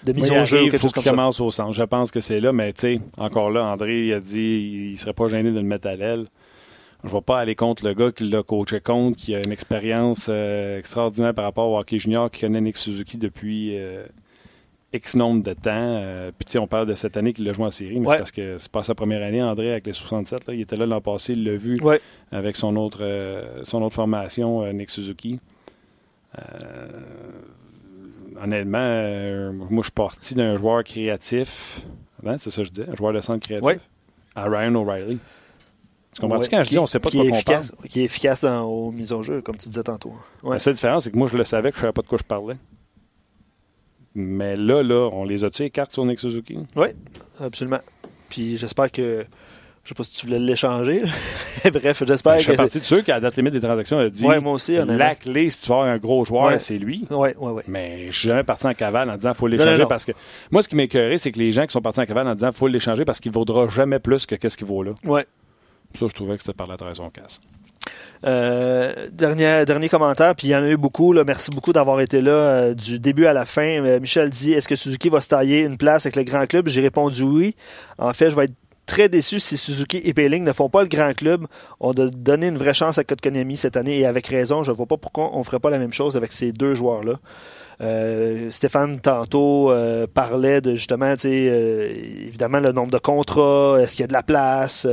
de 0.03 0.11
mise 0.11 0.29
en 0.29 0.43
jeu 0.43 0.65
Il 0.65 0.77
faut 0.77 0.89
qu'il 0.89 1.03
commence 1.03 1.39
au 1.39 1.51
centre. 1.51 1.71
Je 1.71 1.83
pense 1.83 2.11
que 2.11 2.19
c'est 2.19 2.41
là, 2.41 2.51
mais 2.51 2.73
tu 2.73 2.81
sais, 2.81 2.99
encore 3.15 3.49
là, 3.49 3.63
André 3.63 4.07
il 4.07 4.13
a 4.13 4.19
dit 4.19 4.89
il 4.91 4.97
serait 4.97 5.13
pas 5.13 5.29
gêné 5.29 5.49
de 5.49 5.55
le 5.55 5.63
mettre 5.63 5.87
à 5.87 5.95
l'aile. 5.95 6.25
Je 7.05 7.07
ne 7.07 7.13
vais 7.13 7.21
pas 7.21 7.39
aller 7.39 7.55
contre 7.55 7.85
le 7.85 7.93
gars 7.93 8.11
qui 8.11 8.25
l'a 8.25 8.43
coaché 8.43 8.81
contre, 8.81 9.17
qui 9.17 9.35
a 9.35 9.39
une 9.39 9.53
expérience 9.53 10.25
euh, 10.27 10.79
extraordinaire 10.79 11.33
par 11.33 11.45
rapport 11.45 11.69
au 11.69 11.79
hockey 11.79 11.97
junior, 11.97 12.29
qui 12.29 12.41
connaît 12.41 12.59
Nick 12.59 12.75
Suzuki 12.75 13.17
depuis 13.17 13.77
X 14.93 15.15
nombre 15.15 15.43
de 15.43 15.53
temps. 15.53 15.71
Euh, 15.73 16.31
puis, 16.37 16.59
on 16.59 16.67
parle 16.67 16.87
de 16.87 16.93
cette 16.93 17.17
année 17.17 17.33
qu'il 17.33 17.47
a 17.49 17.53
joué 17.53 17.65
en 17.65 17.71
série, 17.71 17.99
mais 17.99 18.07
c'est 18.09 18.17
parce 18.17 18.31
que 18.31 18.57
c'est 18.59 18.71
pas 18.71 18.83
sa 18.83 18.93
première 18.95 19.23
année, 19.23 19.41
André, 19.41 19.71
avec 19.71 19.87
les 19.87 19.93
67. 19.93 20.47
Là. 20.47 20.53
Il 20.53 20.61
était 20.61 20.75
là 20.75 20.85
l'an 20.85 21.01
passé, 21.01 21.33
il 21.33 21.43
l'a 21.43 21.55
vu 21.55 21.79
avec 22.31 22.55
son 22.55 22.75
autre, 22.75 22.99
euh, 23.01 23.63
son 23.63 23.81
autre 23.81 23.95
formation, 23.95 24.63
euh, 24.63 24.71
Nick 24.71 24.89
Suzuki. 24.89 25.39
honnêtement, 28.41 29.53
moi, 29.69 29.81
je 29.81 29.83
suis 29.83 29.91
parti 29.91 30.35
d'un 30.35 30.57
joueur 30.57 30.83
créatif. 30.83 31.81
Hein, 32.25 32.37
c'est 32.39 32.51
ça 32.51 32.61
que 32.61 32.67
je 32.67 32.71
dis, 32.71 32.83
un 32.89 32.95
joueur 32.95 33.13
de 33.13 33.19
centre 33.19 33.39
créatif. 33.39 33.89
À 34.35 34.45
Ryan 34.45 34.75
O'Reilly. 34.75 35.19
Tu 36.13 36.21
comprends-tu 36.21 36.49
quand 36.49 36.63
je 36.63 36.69
dis 36.69 36.77
on 36.77 36.83
ne 36.83 36.87
sait 36.87 36.99
pas 36.99 37.09
de 37.09 37.15
quoi 37.15 37.25
on 37.25 37.41
parle? 37.41 37.65
Qui 37.89 38.01
est 38.01 38.03
efficace 38.03 38.43
en, 38.43 38.61
aux 38.63 38.91
mises 38.91 39.13
en 39.13 39.23
jeu, 39.23 39.41
comme 39.41 39.57
tu 39.57 39.67
disais 39.69 39.83
tantôt. 39.83 40.13
La 40.43 40.59
seule 40.59 40.75
différence, 40.75 41.05
c'est 41.05 41.11
que 41.11 41.17
moi, 41.17 41.27
je 41.27 41.37
le 41.37 41.43
savais 41.43 41.71
que 41.71 41.75
je 41.75 41.79
ne 41.79 41.81
savais 41.81 41.93
pas 41.93 42.03
de 42.03 42.07
quoi 42.07 42.17
je 42.19 42.23
parlais. 42.23 42.55
Mais 44.15 44.55
là, 44.55 44.83
là, 44.83 45.09
on 45.11 45.23
les 45.23 45.43
a-tu 45.43 45.63
les 45.63 45.69
cartes 45.69 45.91
sur 45.91 46.05
Nick 46.05 46.19
Suzuki? 46.19 46.57
Oui, 46.75 46.89
absolument. 47.39 47.79
Puis 48.29 48.57
j'espère 48.57 48.91
que. 48.91 49.25
Je 49.83 49.89
sais 49.89 49.95
pas 49.95 50.03
si 50.03 50.15
tu 50.15 50.27
voulais 50.27 50.39
l'échanger. 50.39 51.01
Bref, 51.73 52.03
j'espère 52.07 52.37
que. 52.37 52.41
Je 52.41 52.45
fais 52.45 52.55
partie 52.55 52.79
de 52.79 52.85
ceux 52.85 53.01
qui, 53.01 53.11
à 53.11 53.15
la 53.15 53.19
date 53.19 53.35
limite 53.35 53.51
des 53.53 53.59
transactions, 53.59 53.99
a 53.99 54.07
dit. 54.07 54.25
Ouais, 54.25 54.39
moi 54.39 54.53
aussi, 54.53 54.77
La 54.77 55.15
clé, 55.15 55.49
si 55.49 55.59
tu 55.59 55.67
veux 55.69 55.75
avoir 55.75 55.89
un 55.91 55.97
gros 55.97 56.23
joueur, 56.23 56.59
c'est 56.61 56.77
lui. 56.77 57.05
Oui, 57.09 57.29
oui, 57.37 57.51
oui. 57.51 57.63
Mais 57.67 58.09
je 58.09 58.17
suis 58.17 58.29
jamais 58.29 58.43
parti 58.43 58.65
en 58.65 58.73
cavale 58.73 59.09
en 59.09 59.15
disant 59.15 59.31
qu'il 59.31 59.39
faut 59.39 59.47
l'échanger 59.47 59.85
parce 59.89 60.05
que. 60.05 60.13
Moi, 60.51 60.61
ce 60.61 60.69
qui 60.69 60.75
m'écœurait, 60.75 61.17
c'est 61.17 61.31
que 61.31 61.39
les 61.39 61.51
gens 61.51 61.65
qui 61.65 61.73
sont 61.73 61.81
partis 61.81 61.99
en 61.99 62.05
cavale 62.05 62.27
en 62.27 62.35
disant 62.35 62.49
qu'il 62.49 62.57
faut 62.57 62.67
l'échanger 62.67 63.03
parce 63.03 63.19
qu'il 63.19 63.31
ne 63.31 63.35
vaudra 63.35 63.67
jamais 63.67 63.99
plus 63.99 64.25
que 64.25 64.35
qu'est-ce 64.35 64.57
qu'il 64.57 64.67
vaut 64.67 64.83
là. 64.83 64.91
Oui. 65.03 65.21
Ça, 65.95 66.07
je 66.07 66.13
trouvais 66.13 66.37
que 66.37 66.43
c'était 66.43 66.55
par 66.55 66.67
la 66.67 66.77
trahison 66.77 67.09
casse. 67.09 67.41
Euh, 68.25 69.09
dernier, 69.11 69.65
dernier 69.65 69.89
commentaire, 69.89 70.33
puis 70.35 70.47
il 70.47 70.51
y 70.51 70.55
en 70.55 70.63
a 70.63 70.69
eu 70.69 70.77
beaucoup. 70.77 71.11
Là. 71.11 71.23
Merci 71.25 71.51
beaucoup 71.51 71.73
d'avoir 71.73 71.99
été 71.99 72.21
là 72.21 72.31
euh, 72.31 72.73
du 72.73 72.99
début 72.99 73.25
à 73.25 73.33
la 73.33 73.45
fin. 73.45 73.83
Euh, 73.83 73.99
Michel 73.99 74.29
dit 74.29 74.53
Est-ce 74.53 74.67
que 74.67 74.75
Suzuki 74.75 75.09
va 75.09 75.19
se 75.19 75.27
tailler 75.27 75.59
une 75.59 75.77
place 75.77 76.05
avec 76.05 76.15
le 76.15 76.23
grand 76.23 76.45
club? 76.47 76.67
J'ai 76.69 76.81
répondu 76.81 77.23
oui. 77.23 77.55
En 77.97 78.13
fait, 78.13 78.29
je 78.29 78.35
vais 78.35 78.45
être 78.45 78.53
très 78.85 79.09
déçu 79.09 79.39
si 79.39 79.57
Suzuki 79.57 80.01
et 80.03 80.13
Payling 80.13 80.43
ne 80.43 80.53
font 80.53 80.69
pas 80.69 80.83
le 80.83 80.87
grand 80.87 81.13
club. 81.13 81.47
On 81.79 81.93
doit 81.93 82.07
donner 82.07 82.47
une 82.47 82.57
vraie 82.57 82.73
chance 82.73 82.97
à 82.97 83.03
Kotkaniemi 83.03 83.57
cette 83.57 83.75
année 83.75 83.99
et 83.99 84.05
avec 84.05 84.27
raison. 84.27 84.63
Je 84.63 84.71
ne 84.71 84.75
vois 84.75 84.85
pas 84.85 84.97
pourquoi 84.97 85.35
on 85.35 85.39
ne 85.39 85.43
ferait 85.43 85.59
pas 85.59 85.69
la 85.69 85.79
même 85.79 85.93
chose 85.93 86.15
avec 86.15 86.31
ces 86.31 86.51
deux 86.53 86.75
joueurs-là. 86.75 87.19
Euh, 87.81 88.49
Stéphane, 88.49 88.99
tantôt, 88.99 89.71
euh, 89.71 90.07
parlait 90.07 90.61
de 90.61 90.75
justement, 90.75 91.15
euh, 91.25 91.93
évidemment, 92.27 92.59
le 92.59 92.71
nombre 92.71 92.91
de 92.91 92.97
contrats. 92.97 93.77
Est-ce 93.81 93.95
qu'il 93.95 94.03
y 94.03 94.05
a 94.05 94.07
de 94.07 94.13
la 94.13 94.23
place? 94.23 94.87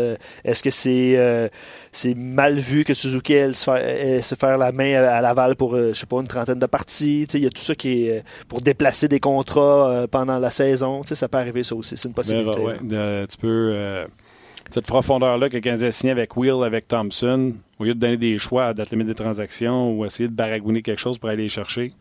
Est-ce 0.44 0.62
que 0.62 0.70
c'est 0.70 1.50
c'est 1.92 2.14
mal 2.14 2.58
vu 2.58 2.84
que 2.84 2.94
Suzuki 2.94 3.32
elle, 3.32 3.56
se, 3.56 4.34
faire, 4.38 4.58
la 4.58 4.70
main 4.72 5.02
à, 5.02 5.20
Laval 5.20 5.56
pour, 5.56 5.76
je 5.76 5.92
sais 5.92 6.06
pas, 6.06 6.20
une 6.20 6.28
trentaine 6.28 6.58
de 6.58 6.66
parties? 6.66 7.24
Il 7.34 7.40
y 7.40 7.46
a 7.46 7.50
tout 7.50 7.62
ça 7.62 7.74
qui 7.74 8.06
est 8.06 8.24
pour 8.48 8.60
déplacer 8.60 9.08
des 9.08 9.20
contrats 9.20 10.06
pendant 10.10 10.38
la 10.38 10.50
saison. 10.50 11.02
Ça 11.04 11.28
peut 11.28 11.38
arriver, 11.38 11.62
ça 11.62 11.74
aussi. 11.74 11.96
C'est 11.96 12.08
une 12.08 12.14
possibilité. 12.14 12.60
tu 13.28 13.36
peux 13.38 14.06
cette 14.70 14.86
profondeur-là 14.86 15.48
que 15.48 15.56
Kansas 15.56 15.88
a 15.88 15.92
signé 15.92 16.12
avec 16.12 16.36
Will, 16.36 16.62
avec 16.64 16.86
Thompson, 16.86 17.54
au 17.80 17.84
lieu 17.84 17.94
de 17.94 17.98
donner 17.98 18.16
des 18.16 18.38
choix 18.38 18.66
à 18.66 18.74
date 18.74 18.90
limite 18.90 19.08
des 19.08 19.14
transactions 19.14 19.92
ou 19.92 20.04
essayer 20.04 20.28
de 20.28 20.34
baragouiner 20.34 20.80
quelque 20.80 21.00
chose 21.00 21.18
pour 21.18 21.28
aller 21.28 21.42
les 21.42 21.48
chercher, 21.48 21.92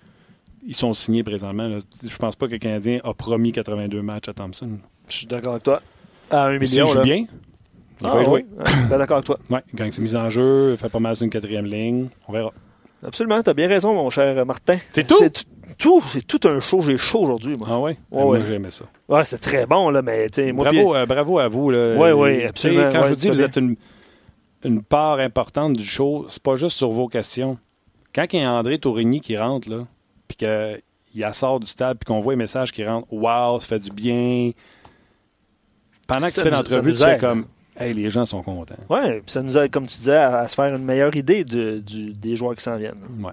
ils 0.65 0.75
sont 0.75 0.93
signés 0.93 1.23
présentement. 1.23 1.67
Là. 1.67 1.79
Je 2.03 2.17
pense 2.17 2.35
pas 2.35 2.47
que 2.47 2.53
le 2.53 2.59
Canadien 2.59 2.99
a 3.03 3.13
promis 3.13 3.51
82 3.51 4.01
matchs 4.01 4.29
à 4.29 4.33
Thompson. 4.33 4.79
Je 5.07 5.15
suis 5.15 5.27
d'accord 5.27 5.53
avec 5.53 5.63
toi. 5.63 5.81
À 6.29 6.45
un 6.45 6.53
million. 6.53 6.85
S'il 6.85 6.87
joue 6.87 7.01
bien, 7.01 7.25
il 8.01 8.07
va 8.07 8.13
ah, 8.15 8.23
jouer. 8.23 8.45
d'accord 8.89 9.17
avec 9.17 9.25
toi. 9.25 9.39
Oui, 9.49 9.59
il 9.73 9.75
gagne 9.77 9.91
ses 9.91 10.01
mises 10.01 10.15
en 10.15 10.29
jeu, 10.29 10.71
il 10.71 10.77
fait 10.77 10.89
pas 10.89 10.99
mal 10.99 11.15
sur 11.15 11.25
une 11.25 11.31
quatrième 11.31 11.65
ligne. 11.65 12.07
On 12.27 12.33
verra. 12.33 12.53
Absolument, 13.03 13.41
tu 13.41 13.49
as 13.49 13.53
bien 13.53 13.67
raison, 13.67 13.93
mon 13.93 14.09
cher 14.09 14.45
Martin. 14.45 14.77
C'est 14.91 15.07
tout? 15.07 15.17
C'est 15.19 15.45
tout, 15.77 16.01
c'est 16.01 16.25
tout 16.25 16.39
un 16.47 16.59
show. 16.59 16.81
J'ai 16.81 16.97
chaud 16.97 17.21
aujourd'hui, 17.21 17.55
moi. 17.57 17.67
Ah 17.71 17.79
oui? 17.79 17.91
Ouais, 18.11 18.23
moi, 18.23 18.39
j'ai 18.45 18.55
aimé 18.55 18.71
ça. 18.71 18.85
Ouais, 19.07 19.23
c'est 19.23 19.37
très 19.37 19.65
bon, 19.65 19.89
là, 19.89 20.01
mais 20.01 20.27
moi, 20.51 20.65
bravo, 20.65 20.95
euh, 20.95 21.05
bravo 21.05 21.39
à 21.39 21.47
vous. 21.47 21.71
Oui, 21.71 22.11
oui, 22.11 22.43
absolument. 22.43 22.89
Quand 22.91 23.05
je 23.05 23.09
vous 23.09 23.15
dis 23.15 23.27
que 23.29 23.33
vous 23.33 23.43
êtes 23.43 23.55
une, 23.55 23.75
une 24.65 24.83
part 24.83 25.19
importante 25.19 25.73
du 25.73 25.85
show, 25.85 26.25
c'est 26.29 26.43
pas 26.43 26.55
juste 26.57 26.77
sur 26.77 26.89
vos 26.89 27.07
questions. 27.07 27.57
Quand 28.13 28.25
il 28.33 28.41
y 28.41 28.43
a 28.43 28.51
André 28.51 28.79
Tourigny 28.79 29.21
qui 29.21 29.37
rentre, 29.37 29.69
là, 29.69 29.85
puis 30.29 30.37
qu'il 30.37 31.33
sort 31.33 31.59
du 31.59 31.67
stade, 31.67 31.97
puis 31.97 32.05
qu'on 32.05 32.21
voit 32.21 32.33
les 32.33 32.37
messages 32.37 32.71
qui 32.71 32.85
rentrent, 32.85 33.11
wow, 33.11 33.59
ça 33.59 33.67
fait 33.67 33.79
du 33.79 33.91
bien. 33.91 34.51
Pendant 36.07 36.27
que 36.27 36.33
tu 36.33 36.41
fais 36.41 36.49
l'entrevue, 36.49 36.91
tu 36.93 36.99
sais 36.99 37.17
comme, 37.17 37.47
hey, 37.77 37.93
les 37.93 38.09
gens 38.09 38.25
sont 38.25 38.41
contents. 38.41 38.75
Oui, 38.89 39.21
ça 39.25 39.41
nous 39.41 39.57
aide, 39.57 39.71
comme 39.71 39.87
tu 39.87 39.97
disais, 39.97 40.15
à, 40.15 40.47
se 40.47 40.55
faire 40.55 40.73
une 40.73 40.85
meilleure 40.85 41.15
idée 41.15 41.43
de, 41.43 41.79
du, 41.79 42.13
des 42.13 42.35
joueurs 42.35 42.55
qui 42.55 42.63
s'en 42.63 42.77
viennent. 42.77 43.01
Ouais. 43.19 43.31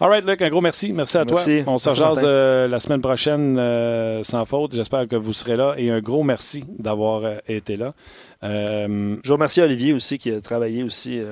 All 0.00 0.08
right, 0.08 0.26
Luc, 0.26 0.42
un 0.42 0.48
gros 0.48 0.60
merci. 0.60 0.92
Merci 0.92 1.16
à 1.16 1.24
Merci. 1.24 1.62
toi. 1.62 1.74
On 1.74 1.78
se 1.78 1.88
rejase 1.88 2.20
euh, 2.24 2.66
la 2.66 2.80
semaine 2.80 3.00
prochaine 3.00 3.56
euh, 3.56 4.24
sans 4.24 4.44
faute. 4.46 4.74
J'espère 4.74 5.06
que 5.06 5.14
vous 5.14 5.32
serez 5.32 5.56
là. 5.56 5.74
Et 5.76 5.90
un 5.90 6.00
gros 6.00 6.24
merci 6.24 6.64
d'avoir 6.76 7.24
euh, 7.24 7.36
été 7.46 7.76
là. 7.76 7.94
Je 8.42 9.32
remercie 9.32 9.60
Olivier 9.60 9.92
aussi 9.92 10.18
qui 10.18 10.32
a 10.32 10.40
travaillé 10.40 10.82
aussi 10.82 11.22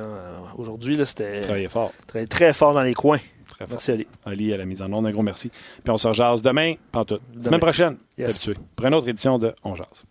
aujourd'hui. 0.56 0.94
là. 0.94 1.04
C'était 1.04 1.40
travaillez 1.40 1.68
fort. 1.68 1.90
très, 2.06 2.26
très 2.26 2.52
fort 2.52 2.72
dans 2.72 2.82
les 2.82 2.94
coins. 2.94 3.18
Très 3.60 3.66
fort. 3.66 3.74
Merci 3.74 3.90
Ali. 3.92 4.06
Ali 4.24 4.54
à 4.54 4.56
la 4.56 4.64
mise 4.64 4.80
en 4.80 4.90
onde. 4.92 5.06
Un 5.06 5.10
gros 5.12 5.22
merci. 5.22 5.50
Puis 5.50 5.90
on 5.92 5.98
se 5.98 6.08
rejase 6.08 6.40
demain, 6.40 6.74
pantoute. 6.92 7.20
Demain. 7.32 7.44
Semaine 7.44 7.60
prochaine, 7.60 7.96
Yes. 8.16 8.28
habitué. 8.30 8.54
Pour 8.74 8.86
une 8.86 8.94
autre 8.94 9.08
édition 9.08 9.38
de 9.38 9.54
On 9.62 9.74
Jase. 9.74 10.04